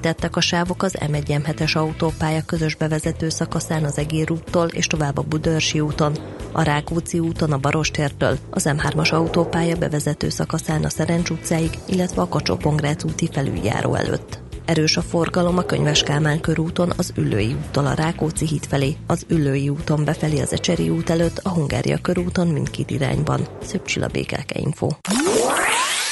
[0.00, 5.22] Telítettek a sávok az M1-es autópálya közös bevezető szakaszán az Egér úttól és tovább a
[5.22, 6.16] Budörsi úton,
[6.52, 12.28] a Rákóczi úton a Barostértől, az M3-as autópálya bevezető szakaszán a Szerencs utcáig, illetve a
[12.28, 12.58] kacsó
[13.04, 14.40] úti felüljáró előtt.
[14.64, 19.24] Erős a forgalom a Könyves Kálmán körúton az Üllői úttól a Rákóczi híd felé, az
[19.28, 23.48] Üllői úton befelé az Ecseri út előtt, a Hungária körúton mindkét irányban.
[23.62, 24.88] Szöbb Csilla BKK Info.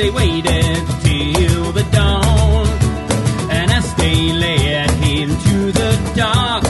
[0.00, 2.66] They waited till the dawn.
[3.50, 6.69] And as they led him to the dock,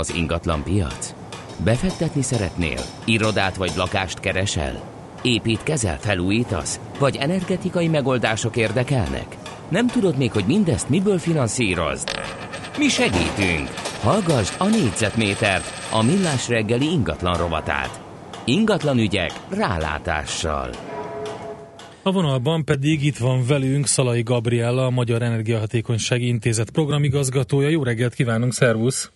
[0.00, 1.14] az ingatlan piac?
[1.64, 2.80] Befektetni szeretnél?
[3.04, 4.82] Irodát vagy lakást keresel?
[5.22, 6.80] Építkezel, felújítasz?
[6.98, 9.36] Vagy energetikai megoldások érdekelnek?
[9.68, 12.08] Nem tudod még, hogy mindezt miből finanszírozd?
[12.78, 13.68] Mi segítünk!
[14.00, 18.00] Hallgassd a négyzetmétert, a millás reggeli ingatlan rovatát.
[18.44, 20.70] Ingatlan ügyek rálátással.
[22.02, 27.68] A vonalban pedig itt van velünk Szalai Gabriella, a Magyar Energiahatékonysági Intézet programigazgatója.
[27.68, 29.10] Jó reggelt kívánunk, szervusz!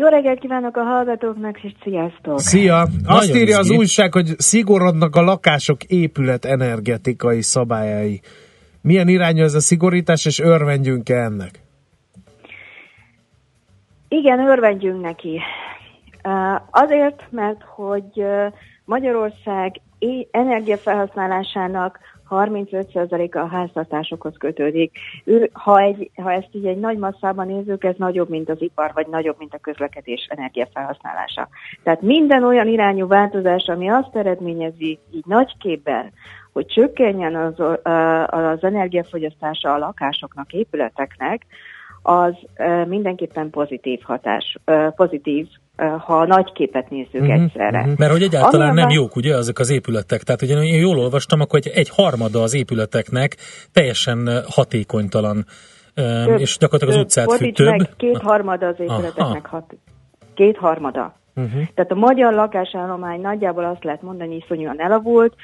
[0.00, 2.38] Jó reggelt kívánok a hallgatóknak, és sziasztok!
[2.38, 2.80] Szia!
[2.80, 8.20] Azt Nagyon írja az újság, hogy szigorodnak a lakások épület energetikai szabályai.
[8.80, 11.50] Milyen irányú ez a szigorítás, és örvendjünk-e ennek?
[14.08, 15.40] Igen, örvendjünk neki.
[16.70, 18.24] Azért, mert hogy
[18.84, 19.80] Magyarország
[20.30, 21.98] energiafelhasználásának
[22.30, 24.98] 35%-a a háztartásokhoz kötődik.
[25.24, 28.90] Ő, ha, egy, ha ezt így egy nagy masszában nézzük, ez nagyobb, mint az ipar,
[28.94, 31.48] vagy nagyobb, mint a közlekedés energiafelhasználása.
[31.82, 36.12] Tehát minden olyan irányú változás, ami azt eredményezi így nagy képben,
[36.52, 37.60] hogy csökkenjen az,
[38.32, 41.46] az energiafogyasztása a lakásoknak, épületeknek,
[42.08, 42.34] az
[42.86, 44.56] mindenképpen pozitív hatás,
[44.96, 45.46] pozitív,
[45.76, 47.80] ha a nagy képet nézzük Mhm, egyszerre.
[47.80, 47.92] mhm.
[47.98, 50.22] Mert hogy egyáltalán Ami nem jók, ugye, azok az épületek.
[50.22, 53.36] Tehát ugye én jól olvastam, akkor egy, harmada az épületeknek
[53.72, 55.44] teljesen hatékonytalan,
[55.94, 57.96] Több- és gyakorlatilag az több, utcát fű több.
[57.96, 59.74] kétharmada az épületeknek hat.
[60.34, 61.16] Kétharmada.
[61.36, 61.62] Uh-huh.
[61.74, 65.34] Tehát a magyar lakásállomány nagyjából azt lehet mondani, iszonyúan elavult,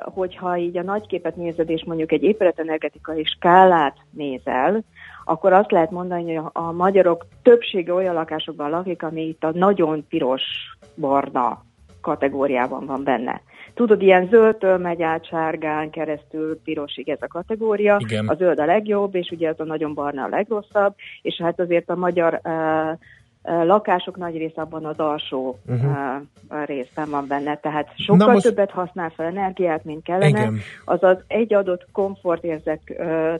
[0.00, 4.82] hogyha így a nagyképet nézed, és mondjuk egy épületenergetikai skálát nézel,
[5.28, 9.50] akkor azt lehet mondani, hogy a, a magyarok többsége olyan lakásokban lakik, ami itt a
[9.54, 11.64] nagyon piros-barna
[12.00, 13.40] kategóriában van benne.
[13.74, 17.96] Tudod, ilyen zöldtől megy át sárgán keresztül pirosig ez a kategória.
[17.98, 18.28] Igen.
[18.28, 21.90] A zöld a legjobb, és ugye ez a nagyon barna a legrosszabb, és hát azért
[21.90, 22.98] a magyar uh,
[23.42, 25.86] lakások nagy része abban az alsó Mhm.
[25.86, 30.58] uh, részben van benne, tehát sokkal Na most- többet használ fel energiát, mint kellene, Igen.
[30.84, 32.80] azaz egy adott komfortérzet,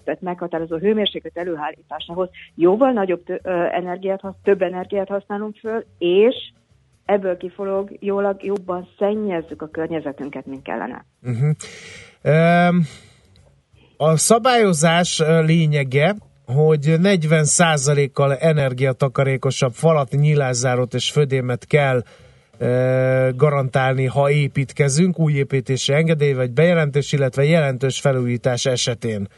[0.05, 6.35] tehát meghatározó hőmérséklet előállításához jóval nagyobb tö- energiát, több energiát használunk föl, és
[7.05, 11.05] ebből kifolog, jól, jobban szennyezzük a környezetünket, mint kellene.
[11.23, 11.51] Uh-huh.
[12.71, 12.83] Um,
[13.97, 16.15] a szabályozás lényege,
[16.55, 22.03] hogy 40%-kal energiatakarékosabb falat, nyilászárót és födémet kell
[22.59, 29.29] ö, garantálni, ha építkezünk, új építési engedély vagy bejelentés, illetve jelentős felújítás esetén.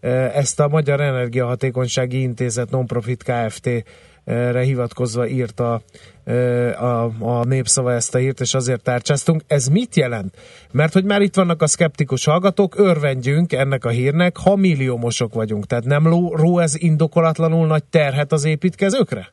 [0.00, 3.84] Ö, Ezt a Magyar Energiahatékonysági Intézet Nonprofit Kft
[4.28, 5.80] re hivatkozva írta
[6.24, 9.42] ö, a, a népszava ezt a hírt, és azért tárcsáztunk.
[9.46, 10.36] Ez mit jelent?
[10.72, 15.66] Mert hogy már itt vannak a szkeptikus hallgatók, örvendjünk ennek a hírnek, ha milliómosok vagyunk.
[15.66, 19.28] Tehát nem ló, ró ez indokolatlanul nagy terhet az építkezőkre?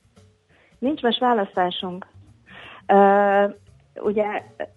[0.79, 2.07] Nincs más választásunk.
[2.87, 3.53] Uh,
[4.05, 4.25] ugye,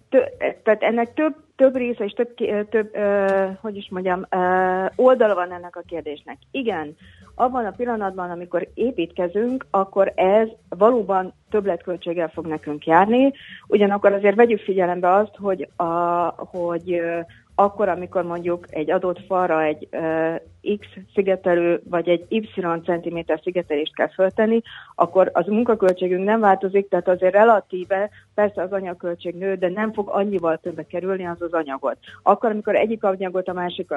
[0.09, 0.17] tö,
[0.63, 5.35] tehát ennek több, több része és több, ö, több uh, hogy is mondjam, uh, oldala
[5.35, 6.37] van ennek a kérdésnek.
[6.51, 6.95] Igen,
[7.35, 13.33] abban a pillanatban, amikor építkezünk, akkor ez valóban többletköltséggel fog nekünk járni,
[13.67, 15.83] ugyanakkor azért vegyük figyelembe azt, hogy, a,
[16.35, 17.19] hogy ö,
[17.55, 20.35] akkor, amikor mondjuk egy adott falra egy uh,
[20.79, 22.49] X szigetelő vagy egy Y
[22.83, 24.61] centiméter szigetelést kell föltenni,
[24.95, 30.09] akkor az munkaköltségünk nem változik, tehát azért relatíve persze az anyagköltség nő, de nem fog
[30.09, 31.97] annyival többe kerülni az az anyagot.
[32.23, 33.89] Akkor, amikor egyik anyagot a másik,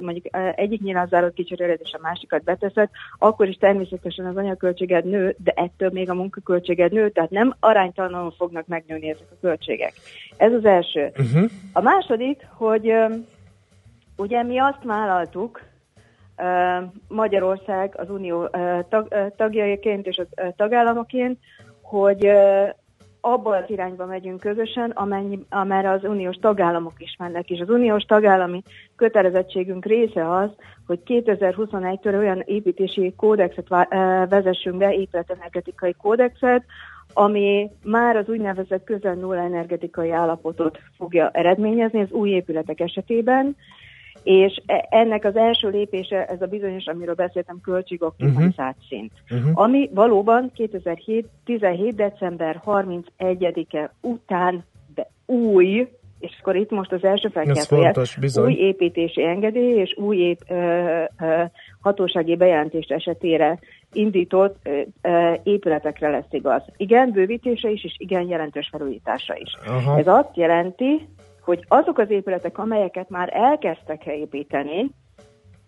[0.00, 2.88] mondjuk egyik nyilázárat kicseréled és a másikat beteszed,
[3.18, 8.30] akkor is természetesen az anyagköltséged nő, de ettől még a munkaköltséged nő, tehát nem aránytalanul
[8.30, 9.92] fognak megnőni ezek a költségek.
[10.36, 11.12] Ez az első.
[11.18, 11.50] Uh-huh.
[11.72, 12.92] A második, hogy
[14.16, 15.60] ugye mi azt vállaltuk,
[17.08, 18.50] Magyarország az Unió
[19.36, 21.38] tagjaként és a ö, tagállamoként,
[21.82, 22.66] hogy ö,
[23.20, 27.50] abba az irányba megyünk közösen, amennyi, amerre az uniós tagállamok is mennek.
[27.50, 28.62] És az uniós tagállami
[28.96, 30.50] kötelezettségünk része az,
[30.86, 33.68] hogy 2021-től olyan építési kódexet
[34.28, 36.64] vezessünk be, épületenergetikai kódexet,
[37.12, 43.56] ami már az úgynevezett közel nulla energetikai állapotot fogja eredményezni az új épületek esetében,
[44.24, 48.88] és e- ennek az első lépése, ez a bizonyos, amiről beszéltem, költségoptimalizált uh-huh.
[48.88, 49.38] szint, Mhm.
[49.40, 49.60] uh-huh.
[49.62, 51.94] ami valóban 2017.
[51.94, 54.64] december 31-e után
[54.94, 57.28] de új, és akkor itt most az első
[58.20, 58.44] bizony.
[58.44, 60.54] új építési engedély és új ép, ö,
[61.20, 61.42] ö,
[61.80, 63.58] hatósági bejelentés esetére
[63.92, 66.62] indított ö, ö, épületekre lesz igaz.
[66.76, 69.52] Igen, bővítése is, és igen, jelentős felújítása is.
[69.66, 69.98] Aha.
[69.98, 71.08] Ez azt jelenti,
[71.44, 74.90] hogy azok az épületek, amelyeket már elkezdtek építeni,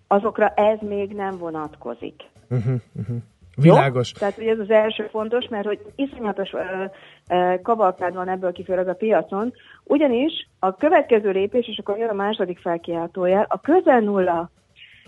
[0.06, 2.22] azokra ez még nem vonatkozik.
[2.50, 3.16] Uh-huh, uh-huh.
[3.56, 4.12] Világos.
[4.12, 4.18] Jó?
[4.18, 6.84] Tehát ugye ez az első fontos, mert hogy iszonyatos ö,
[7.28, 9.52] ö, kavalkád van ebből kifolyólag a piacon,
[9.84, 14.50] ugyanis a következő lépés, és akkor jön a második felkiáltójel, a közel nulla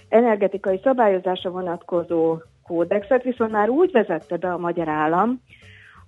[0.08, 5.42] energetikai szabályozásra vonatkozó kódexet viszont már úgy vezette be a magyar állam,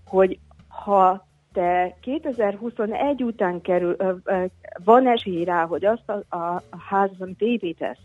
[0.07, 0.39] hogy
[0.69, 3.97] ha te 2021 után kerül,
[4.85, 7.99] van esély rá, hogy azt a, a, házat, amit építesz,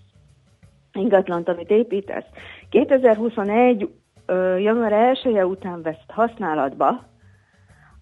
[0.94, 2.26] ingatlant, amit építesz,
[2.70, 3.90] 2021
[4.26, 4.94] ö, január
[5.24, 7.04] 1 -e után veszed használatba,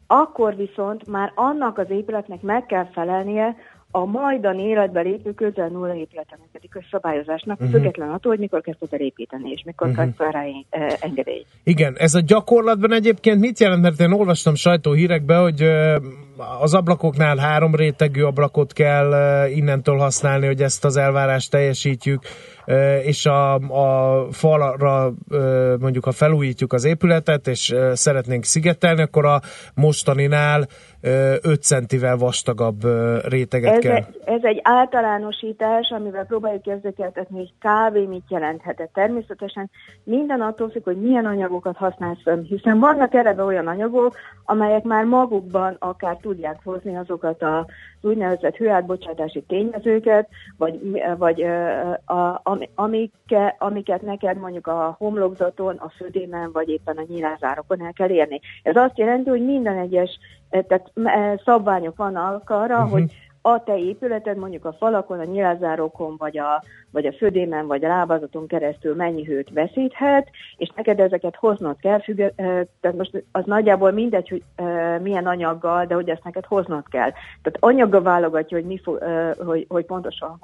[0.07, 3.55] akkor viszont már annak az épületnek meg kell felelnie
[3.95, 7.67] a majdan életbe lépő közel nulla épületenergetikai szabályozásnak, Mhm.
[7.67, 7.81] uh-huh.
[7.81, 10.05] független attól, hogy mikor kezdted el építeni, és mikor uh-huh.
[10.15, 11.45] kapsz rá eh, engedély.
[11.63, 13.81] Igen, ez a gyakorlatban egyébként mit jelent?
[13.81, 15.61] Mert én olvastam sajtóhírekbe, hogy
[16.59, 19.11] az ablakoknál három rétegű ablakot kell
[19.49, 22.21] innentől használni, hogy ezt az elvárást teljesítjük,
[23.03, 25.13] és a, a falra
[25.79, 29.41] mondjuk, ha felújítjuk az épületet, és szeretnénk szigetelni, akkor a
[29.75, 30.67] mostaninál
[31.01, 32.81] 5 centivel vastagabb
[33.27, 33.95] réteget Ez, kell.
[33.95, 38.89] egy, ez egy általánosítás, amivel próbáljuk érzékeltetni, hogy kávé mit jelenthet.
[38.93, 39.69] Természetesen
[40.03, 45.03] minden attól függ, hogy milyen anyagokat használsz fönn, hiszen vannak eleve olyan anyagok, amelyek már
[45.03, 47.65] magukban akár tudják hozni azokat az
[48.03, 50.79] úgynevezett hőátbocsátási tényezőket, vagy,
[51.17, 51.41] vagy
[52.05, 57.93] a, ami, amike, amiket neked mondjuk a homlokzaton, a födémen, vagy éppen a nyilázárokon el
[57.93, 58.39] kell érni.
[58.63, 62.91] Ez azt jelenti, hogy minden egyes eh, tehát eh, szabványok vannak arra, uh-huh.
[62.91, 63.11] hogy
[63.45, 67.87] a te épületed mondjuk a falakon, a nyilázárokon, vagy a, vagy a födémen, vagy a
[67.87, 72.31] lábazaton keresztül mennyi hőt veszíthet, és neked ezeket hoznod kell, függ, eh,
[72.81, 74.43] tehát most az nagyjából mindegy, hogy
[75.01, 77.09] milyen anyaggal, de hogy ezt neked hoznod kell.
[77.11, 79.03] Tehát anyaggal válogatja, hogy, mi fog,
[79.45, 80.39] hogy, hogy pontosan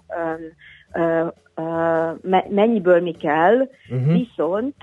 [2.22, 3.56] me- mennyiből mi kell,
[3.90, 4.12] uh-huh.
[4.12, 4.76] viszont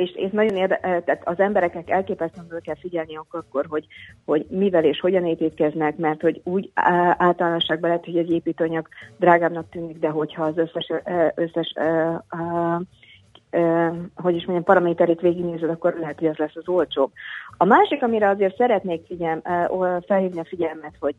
[0.00, 3.86] és, és nagyon érde, eh, tehát az embereknek elképesztően kell figyelni akkor, hogy,
[4.24, 8.88] hogy mivel és hogyan építkeznek, mert hogy úgy általánosságban lehet, hogy egy építőanyag
[9.18, 10.92] drágábbnak tűnik, de hogyha az összes,
[11.34, 11.74] összes
[14.14, 17.10] hogy is mondjam, paraméterét végignézed, akkor lehet, hogy ez lesz az olcsóbb.
[17.56, 19.42] A másik, amire azért szeretnék figyelm,
[20.06, 21.14] felhívni a figyelmet, hogy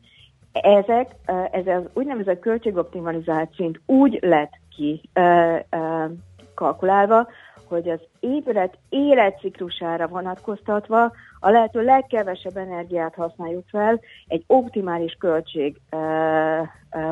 [0.52, 1.16] ezek,
[1.52, 5.02] ez az úgynevezett költségoptimalizált szint úgy lett ki
[6.62, 7.28] kalkulálva,
[7.68, 15.82] hogy az épület életciklusára vonatkoztatva a lehető legkevesebb energiát használjuk fel egy optimális költség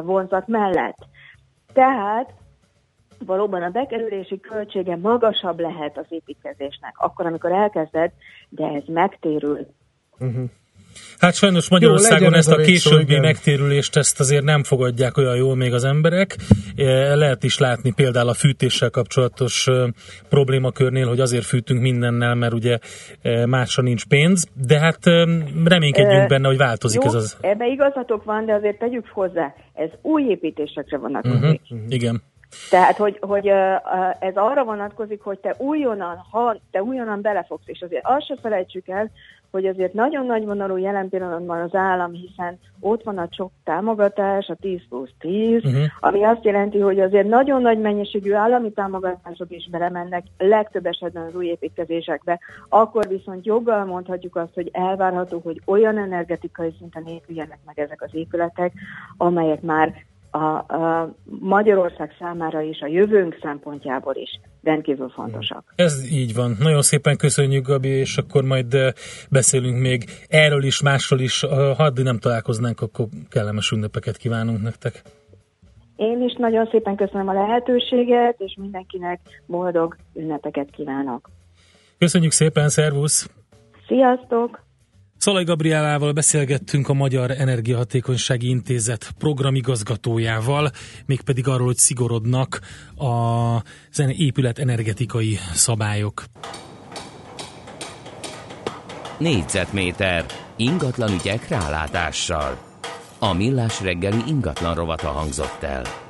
[0.02, 0.98] vonzat mellett.
[1.74, 2.34] Tehát
[3.26, 8.12] valóban a bekerülési költsége magasabb lehet az építkezésnek, akkor, amikor elkezded,
[8.50, 9.68] de ez megtérül.
[10.20, 10.50] Uh-huh.
[11.20, 13.22] Hát sajnos Magyarországon ez ezt a a végszó, későbbi igen.
[13.22, 16.36] megtérülést ezt azért nem fogadják olyan jól még az emberek.
[16.76, 19.68] E, Lehet is látni például a fűtéssel kapcsolatos
[20.30, 22.78] problémakörnél, hogy azért fűtünk mindennel, mert ugye
[23.22, 25.00] e, másra nincs pénz, de hát
[25.66, 27.38] reménykedjünk Ö, benne, hogy változik Jó, ez az.
[27.42, 31.62] Ebbe igazatok van, de azért tegyük hozzá, ez új építésekre vonatkozik.
[31.70, 31.80] Uh-huh.
[31.90, 32.22] Igen.
[32.70, 33.48] Tehát, hogy, hogy
[34.20, 38.88] ez arra vonatkozik, hogy te újonnan, ha te újonnan belefogsz, és azért azt se felejtsük
[38.88, 39.12] el,
[39.52, 44.48] hogy azért nagyon nagy vonalú jelen pillanatban az állam, hiszen ott van a csok támogatás,
[44.48, 45.84] a 10 plusz 10, Mhm.
[46.00, 51.36] ami azt jelenti, hogy azért nagyon nagy mennyiségű állami támogatások is belemennek, legtöbb esetben az
[51.36, 52.40] új építkezésekbe.
[52.70, 58.10] Akkor viszont joggal mondhatjuk azt, hogy elvárható, hogy olyan energetikai szinten épüljenek meg ezek az
[58.12, 58.74] épületek,
[59.18, 59.94] amelyek már
[60.32, 65.74] a, a Magyarország számára is, a jövőnk szempontjából is rendkívül fontosak.
[65.76, 66.56] Ez így van.
[66.60, 68.92] Nagyon szépen köszönjük, Gabi, és akkor majd eh,
[69.30, 71.42] beszélünk még erről is, másról is.
[71.42, 75.02] Ha addig nem találkoznánk, akkor kellemes ünnepeket kívánunk nektek.
[75.96, 81.30] Én is nagyon szépen köszönöm a lehetőséget, és mindenkinek boldog ünnepeket kívánok.
[81.98, 83.30] Köszönjük szépen, szervusz!
[83.88, 84.68] Sziasztok!
[85.20, 90.72] Szalai Gabrielával beszélgettünk a Magyar Energiahatékonysági Intézet programigazgatójával,
[91.06, 92.60] mégpedig arról, hogy szigorodnak
[92.96, 96.24] a zene- épület energetikai szabályok.
[99.18, 100.26] Négyzetméter
[100.56, 102.58] ingatlan ügyek rálátással.
[103.20, 106.09] A millás reggeli ingatlan rovata hangzott el.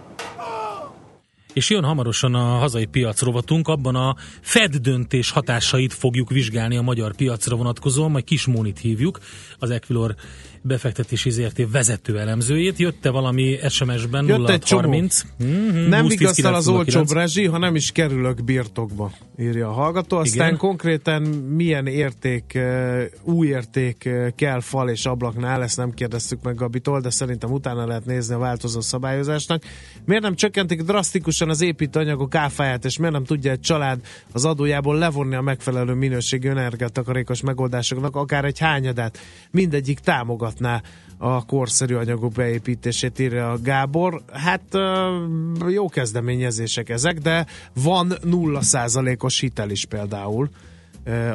[1.59, 6.81] És jön hamarosan a hazai piac rovatunk, abban a Fed döntés hatásait fogjuk vizsgálni a
[6.81, 9.19] magyar piacra vonatkozóan, majd Kismónit hívjuk,
[9.57, 10.15] az Equilor
[10.61, 12.77] befektetési ZRT vezető elemzőjét.
[12.77, 14.81] Jött-e valami SMS-ben Jött egy csomó.
[14.81, 15.21] 30?
[15.43, 17.11] Mm-hmm, Nem 20, 10, vigasztal az 9, olcsóbb 09.
[17.11, 20.17] rezsi, ha nem is kerülök birtokba, írja a hallgató.
[20.17, 20.57] Aztán Igen.
[20.57, 21.21] konkrétan
[21.55, 27.01] milyen érték, eh, új érték eh, kell fal és ablaknál, ezt nem kérdeztük meg Gabitól,
[27.01, 29.63] de szerintem utána lehet nézni a változó szabályozásnak.
[30.05, 33.99] Miért nem csökkentik drasztikusan az építőanyagok áfáját, és miért nem tudja egy család
[34.31, 39.19] az adójából levonni a megfelelő minőségű energiatakarékos megoldásoknak akár egy hányadát?
[39.51, 39.99] Mindegyik
[40.49, 40.81] támogatná
[41.21, 44.21] a korszerű anyagok beépítését, írja a Gábor.
[44.33, 44.77] Hát
[45.69, 50.49] jó kezdeményezések ezek, de van 0%-os hitel is például,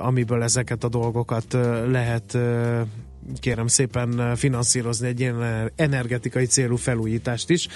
[0.01, 1.53] amiből ezeket a dolgokat
[1.87, 2.39] lehet
[3.41, 7.69] kérem szépen finanszírozni egy ilyen energetikai célú felújítást is.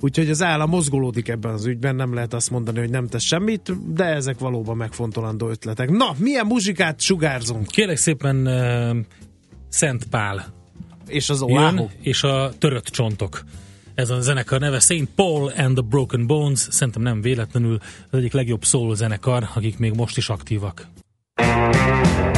[0.00, 3.92] Úgyhogy az állam mozgolódik ebben az ügyben, nem lehet azt mondani, hogy nem tesz semmit,
[3.94, 5.90] de ezek valóban megfontolandó ötletek.
[5.90, 7.66] Na, milyen muzsikát sugárzunk?
[7.66, 8.96] Kérlek szépen uh,
[9.68, 10.54] Szent Pál
[11.06, 11.90] És az jön, oláhok?
[12.00, 13.44] és a törött csontok.
[13.94, 15.04] Ez a zenekar neve St.
[15.14, 17.78] Paul and the Broken Bones, szerintem nem véletlenül
[18.10, 20.86] az egyik legjobb soul zenekar, akik még most is aktívak.
[21.38, 22.35] I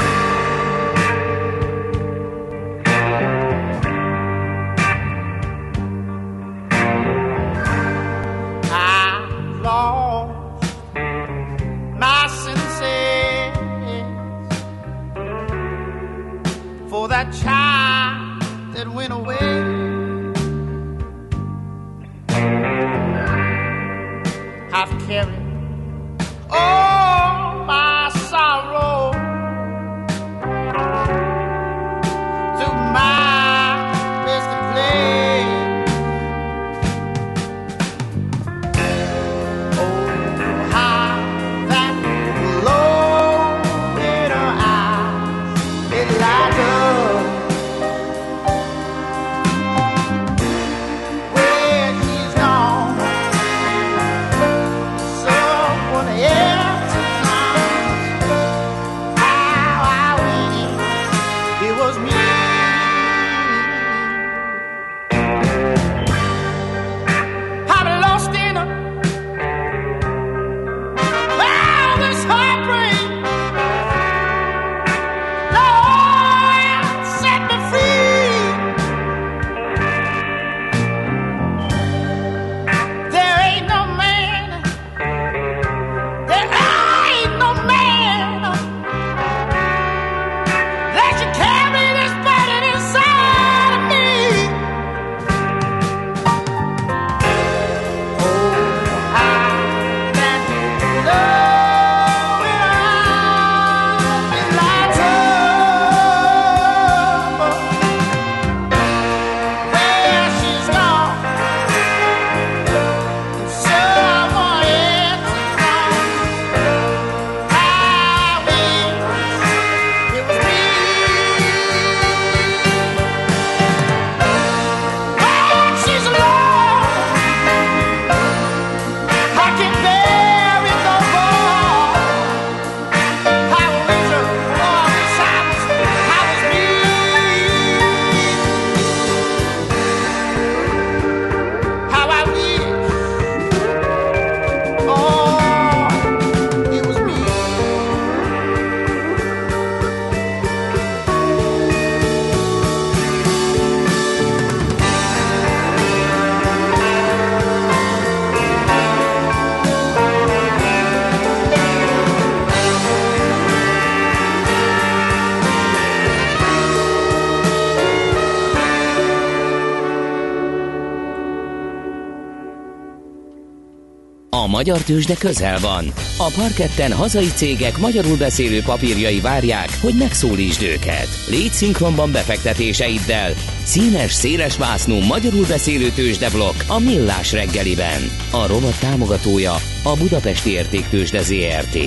[174.69, 175.85] magyar tőzsde közel van.
[176.19, 181.09] A parketten hazai cégek magyarul beszélő papírjai várják, hogy megszólítsd őket.
[181.29, 183.33] Légy szinkronban befektetéseiddel.
[183.63, 188.03] Színes, széles vásznú magyarul beszélő tőzsdeblokk a Millás reggeliben.
[188.31, 189.55] A rovat támogatója
[189.85, 191.79] a Budapesti Értéktőzsde ZRT.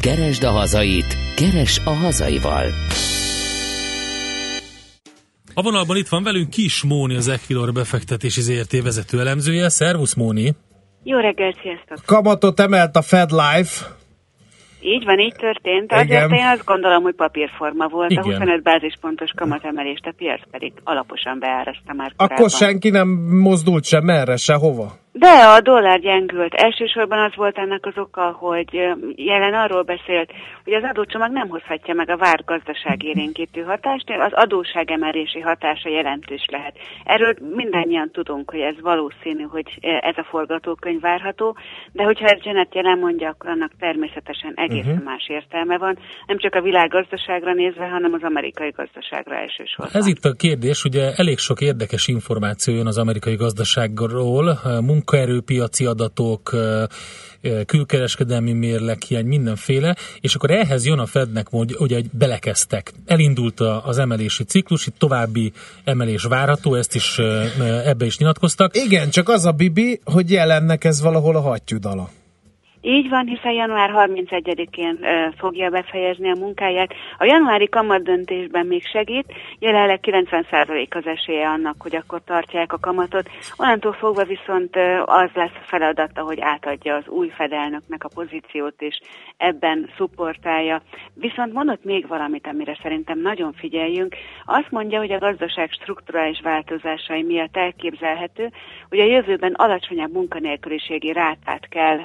[0.00, 2.66] Keresd a hazait, keres a hazaival.
[5.54, 9.68] A vonalban itt van velünk Kis Móni, az Equilor befektetési ZRT vezető elemzője.
[9.68, 10.54] Szervusz Móni!
[11.10, 11.98] Jó reggelt, sziasztok!
[12.06, 13.86] Kamatot emelt a Fed Life.
[14.80, 15.92] Így van, így történt.
[15.92, 16.32] Azért Igen.
[16.32, 18.10] én azt gondolom, hogy papírforma volt.
[18.10, 18.22] Igen.
[18.22, 22.36] A 25 bázispontos kamatemelést a piac pedig alaposan beáraszta már korábban.
[22.36, 23.08] Akkor senki nem
[23.48, 24.98] mozdult sem merre, sehova.
[25.18, 26.54] De a dollár gyengült.
[26.54, 28.70] Elsősorban az volt ennek az oka, hogy
[29.14, 30.30] jelen arról beszélt,
[30.64, 36.78] hogy az adócsomag nem hozhatja meg a várt gazdaságérénkítő hatást, az adósságemelési hatása jelentős lehet.
[37.04, 41.56] Erről mindannyian tudunk, hogy ez valószínű, hogy ez a forgatókönyv várható,
[41.92, 45.04] de hogyha ez Janet jelen mondja, akkor annak természetesen egészen uh-huh.
[45.04, 50.00] más értelme van, nem csak a világ gazdaságra nézve, hanem az amerikai gazdaságra elsősorban.
[50.00, 54.46] Ez itt a kérdés, ugye elég sok érdekes információ jön az amerikai gazdaságról,
[55.08, 56.56] munkaerőpiaci adatok,
[57.66, 62.92] külkereskedelmi mérlek, hiány, mindenféle, és akkor ehhez jön a Fednek, hogy, hogy belekeztek.
[63.06, 65.52] Elindult az emelési ciklus, itt további
[65.84, 67.18] emelés várható, ezt is
[67.84, 68.76] ebbe is nyilatkoztak.
[68.76, 72.10] Igen, csak az a bibi, hogy jelennek ez valahol a hattyúdala.
[72.80, 76.94] Így van, hiszen január 31-én ö, fogja befejezni a munkáját.
[77.18, 83.30] A januári kamatdöntésben még segít, jelenleg 90% az esélye annak, hogy akkor tartják a kamatot.
[83.56, 89.00] Onnantól fogva viszont az lesz a feladata, hogy átadja az új fedelnöknek a pozíciót, és
[89.36, 90.82] ebben szupportálja.
[91.14, 94.16] Viszont mondott még valamit, amire szerintem nagyon figyeljünk.
[94.44, 98.50] Azt mondja, hogy a gazdaság strukturális változásai miatt elképzelhető,
[98.88, 101.98] hogy a jövőben alacsonyabb munkanélküliségi rátát kell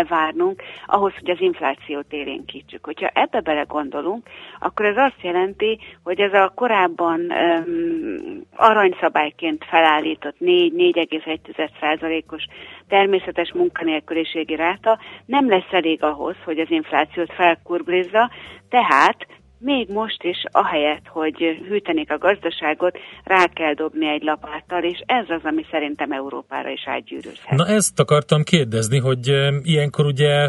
[0.00, 2.84] ö, elvárnunk ahhoz, hogy az inflációt élénkítsük.
[2.84, 4.28] Hogyha ebbe belegondolunk,
[4.58, 12.44] akkor ez azt jelenti, hogy ez a korábban um, aranyszabályként felállított 4-4,1%-os
[12.88, 18.30] természetes munkanélküliségi ráta nem lesz elég ahhoz, hogy az inflációt felkurblizza,
[18.68, 19.26] tehát
[19.60, 21.36] még most is, ahelyett, hogy
[21.68, 26.82] hűtenék a gazdaságot, rá kell dobni egy lapáttal, és ez az, ami szerintem Európára is
[26.84, 27.56] átgyűrűzhet.
[27.56, 29.28] Na ezt akartam kérdezni, hogy
[29.62, 30.48] ilyenkor ugye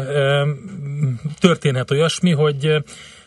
[1.40, 2.76] történhet olyasmi, hogy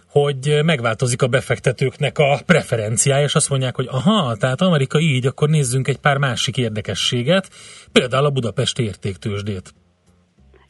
[0.10, 5.49] hogy megváltozik a befektetőknek a preferenciája, és azt mondják, hogy aha, tehát Amerika így, akkor
[5.49, 7.49] nézzünk egy pár másik érdekességet,
[7.91, 9.74] például a Budapesti értéktősdét.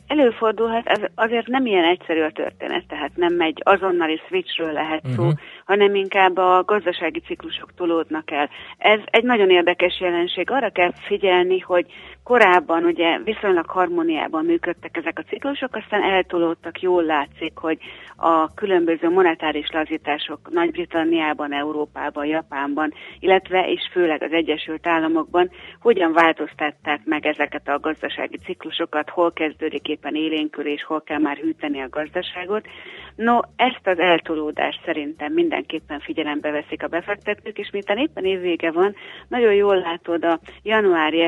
[0.07, 5.23] Előfordulhat, ez azért nem ilyen egyszerű a történet, tehát nem egy azonnali switchről lehet szó,
[5.23, 5.33] Mhm.
[5.65, 8.49] hanem inkább a gazdasági ciklusok tolódnak el.
[8.77, 10.51] Ez egy nagyon érdekes jelenség.
[10.51, 11.85] Arra kell figyelni, hogy
[12.25, 17.77] korábban ugye viszonylag harmóniában működtek ezek a ciklusok, aztán eltolódtak, jól látszik, hogy
[18.15, 25.49] a különböző monetáris lazítások Nagy-Britanniában, Európában, Japánban, illetve és főleg az Egyesült Államokban
[25.81, 31.81] hogyan változtatták meg ezeket a gazdasági ciklusokat, hol kezdődik éppen élénkülés, hol kell már hűteni
[31.81, 32.67] a gazdaságot.
[33.15, 38.95] No, ezt az eltolódást szerintem mindenképpen figyelembe veszik a befektetők, és miután éppen évvége van,
[39.27, 41.21] nagyon jól látod a januári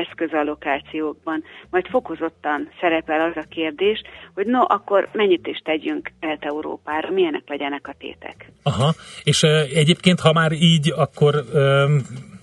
[0.88, 4.02] eszközallokációkban, majd fokozottan szerepel az a kérdés,
[4.34, 8.50] hogy no, akkor mennyit is tegyünk Kelet-Európára, milyenek legyenek a tétek.
[8.62, 8.94] Aha,
[9.24, 9.42] és
[9.74, 11.34] egyébként, ha már így, akkor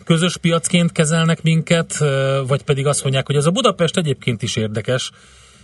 [0.05, 1.97] közös piacként kezelnek minket,
[2.47, 5.11] vagy pedig azt mondják, hogy ez a Budapest egyébként is érdekes.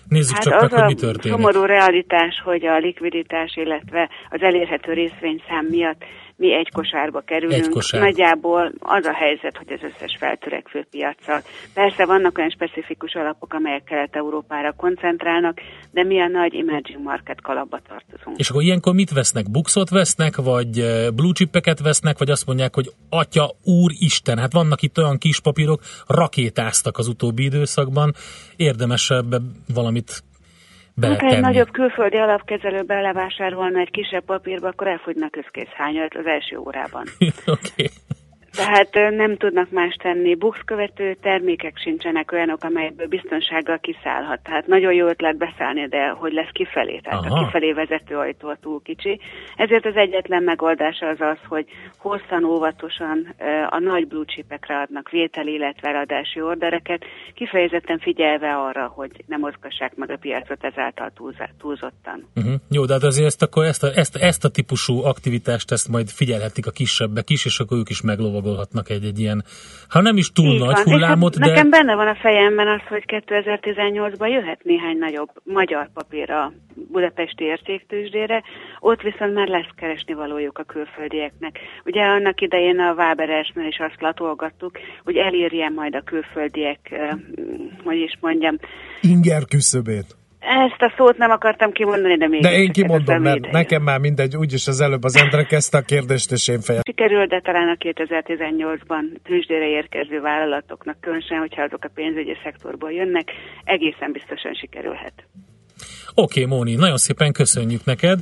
[0.09, 1.37] Nézzük Hát csak az meg, hogy mi történik.
[1.37, 6.03] szomorú realitás, hogy a likviditás, illetve az elérhető részvényszám miatt
[6.41, 7.63] mi egy kosárba kerülünk.
[7.63, 8.01] Egy kosár.
[8.01, 11.41] Nagyjából az a helyzet, hogy az összes feltörekvő piaccal.
[11.73, 15.57] Persze vannak olyan specifikus alapok, amelyek Kelet-Európára koncentrálnak,
[15.91, 18.37] de mi a nagy emerging market kalapba tartozunk.
[18.37, 19.51] És akkor ilyenkor mit vesznek?
[19.51, 24.53] Buxot vesznek, vagy ö, blue chipeket vesznek, vagy azt mondják, hogy atya, úr, Isten, hát
[24.53, 28.13] vannak itt olyan kis papírok, rakétáztak az utóbbi időszakban,
[28.55, 29.37] érdemes ebbe
[29.73, 30.23] valamit
[31.01, 31.41] Ha egy beletenni.
[31.41, 37.03] nagyobb külföldi alapkezelő belevásárolna egy kisebb papírba, akkor elfogyna közkészhányat az első órában.
[37.45, 37.89] okay.
[38.55, 40.35] Tehát nem tudnak más tenni.
[40.35, 44.39] Bux követő termékek sincsenek olyanok, amelyekből biztonsággal kiszállhat.
[44.43, 46.99] Tehát nagyon jó ötlet beszállni, de hogy lesz kifelé.
[47.03, 47.39] Tehát Aha.
[47.39, 49.19] a kifelé vezető ajtó a túl kicsi.
[49.55, 51.65] Ezért az egyetlen megoldása az az, hogy
[51.97, 53.35] hosszan, óvatosan
[53.69, 59.95] a nagy blue chipekre adnak vételi, illetve eladási ordereket, kifejezetten figyelve arra, hogy ne mozgassák
[59.95, 61.11] meg a piacot ezáltal
[61.57, 62.27] túlzottan.
[62.35, 62.53] Uh-huh.
[62.69, 66.09] Jó, de hát azért ezt, akkor ezt, a, ezt, ezt a típusú aktivitást ezt majd
[66.09, 68.01] figyelhetik a kisebbek is, és akkor ők is
[68.41, 69.43] meglovagolhatnak egy-egy ilyen,
[69.87, 70.83] ha nem is túl Így nagy van.
[70.83, 71.49] Hullámot, hát de...
[71.49, 76.53] Nekem benne van a fejemben az, hogy 2018-ban jöhet néhány nagyobb magyar papír a
[76.91, 78.43] budapesti értéktősdére,
[78.79, 81.59] ott viszont már lesz keresni valójuk a külföldieknek.
[81.85, 87.09] Ugye annak idején a Waberesnél is azt latolgattuk, hogy elérje majd a külföldiek, eh,
[87.83, 88.57] hogy is mondjam,
[89.01, 90.19] Inger küszöbét.
[90.41, 94.35] Ezt a szót nem akartam kimondani, de még De én kimondom, mert nekem már mindegy,
[94.35, 96.83] úgyis az előbb az Endre kezdte a kérdést, és én fejezem.
[96.85, 103.31] Sikerül, de talán a 2018-ban tőzsdére érkező vállalatoknak, különösen, hogyha azok a pénzügyi szektorból jönnek,
[103.63, 105.13] egészen biztosan sikerülhet.
[106.15, 108.19] Oké, okay, Móni, nagyon szépen köszönjük neked,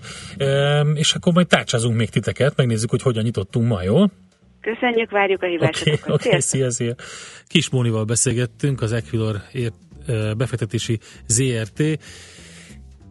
[0.93, 3.95] és akkor majd tárcsázunk még titeket, megnézzük, hogy hogyan nyitottunk ma, jó?
[4.61, 5.99] Köszönjük, várjuk a Oké, hívásokat.
[6.01, 6.93] okay, okay, szia, szia.
[7.47, 9.73] Kis Mónival beszélgettünk, az Equilor ért,
[10.37, 11.99] befektetési ZRT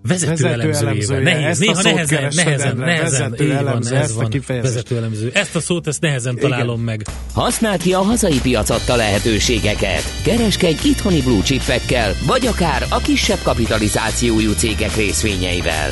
[0.02, 0.89] vezető, Vezető elemzőjével.
[0.89, 1.20] elemzője.
[1.23, 4.73] Nehéz, Ezt néha nehezen, nehezen, nehezen, Vezető így van, ez ezt a van, kifejezést.
[4.74, 5.31] vezető elemző.
[5.35, 7.02] Ezt a szót, ezt nehezen találom meg.
[7.35, 10.02] Használd ki a hazai piac adta lehetőségeket.
[10.24, 15.90] Kereskedj itthoni blue chipekkel, vagy akár a kisebb kapitalizációjú cégek részvényeivel.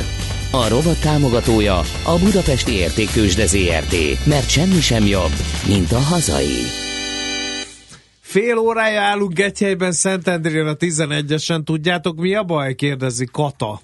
[0.51, 5.33] A rovat támogatója a Budapesti Értéktősde ZRT, mert semmi sem jobb,
[5.67, 6.86] mint a hazai.
[8.27, 11.65] Fél órája állunk Gegyhelyben Szentendrén a 11-esen.
[11.65, 12.75] Tudjátok mi a baj?
[12.75, 13.81] Kérdezi Kata.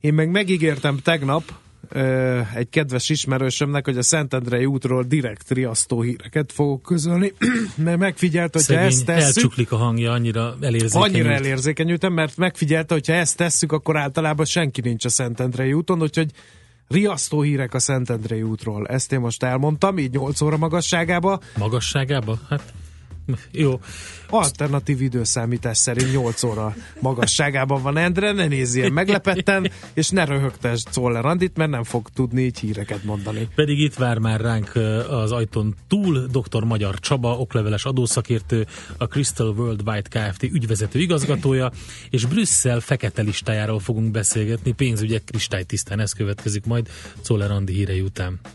[0.00, 1.42] Én meg megígértem tegnap
[1.88, 7.32] ö, egy kedves ismerősömnek, hogy a Szentendrei útról direkt riasztó híreket fogok közölni,
[7.84, 11.14] mert megfigyelt, hogyha Szegény, ezt tesszük, elcsuklik a hangja, annyira elérzékenyült.
[11.14, 16.02] Annyira elérzékenyültem, mert megfigyelte, hogy ha ezt tesszük, akkor általában senki nincs a Szentendrei úton,
[16.02, 16.30] úgyhogy
[16.88, 18.86] riasztó hírek a Szentendrei útról.
[18.86, 21.40] Ezt én most elmondtam, így 8 óra magasságába.
[21.56, 22.38] Magasságába?
[22.48, 22.72] Hát
[23.52, 23.80] jó.
[24.30, 30.88] Alternatív időszámítás szerint 8 óra magasságában van Endre, ne nézz ilyen meglepetten, és ne röhögtesd
[30.90, 33.48] Czoller Andit, mert nem fog tudni így híreket mondani.
[33.54, 34.72] Pedig itt vár már ránk
[35.10, 36.62] az ajtón túl dr.
[36.62, 40.42] Magyar Csaba, okleveles adószakértő, a Crystal Worldwide Kft.
[40.42, 41.70] ügyvezető igazgatója,
[42.10, 46.88] és Brüsszel fekete listájáról fogunk beszélgetni, pénzügyek kristálytisztán, ez következik majd
[47.20, 48.38] Czoller Andi hírei után.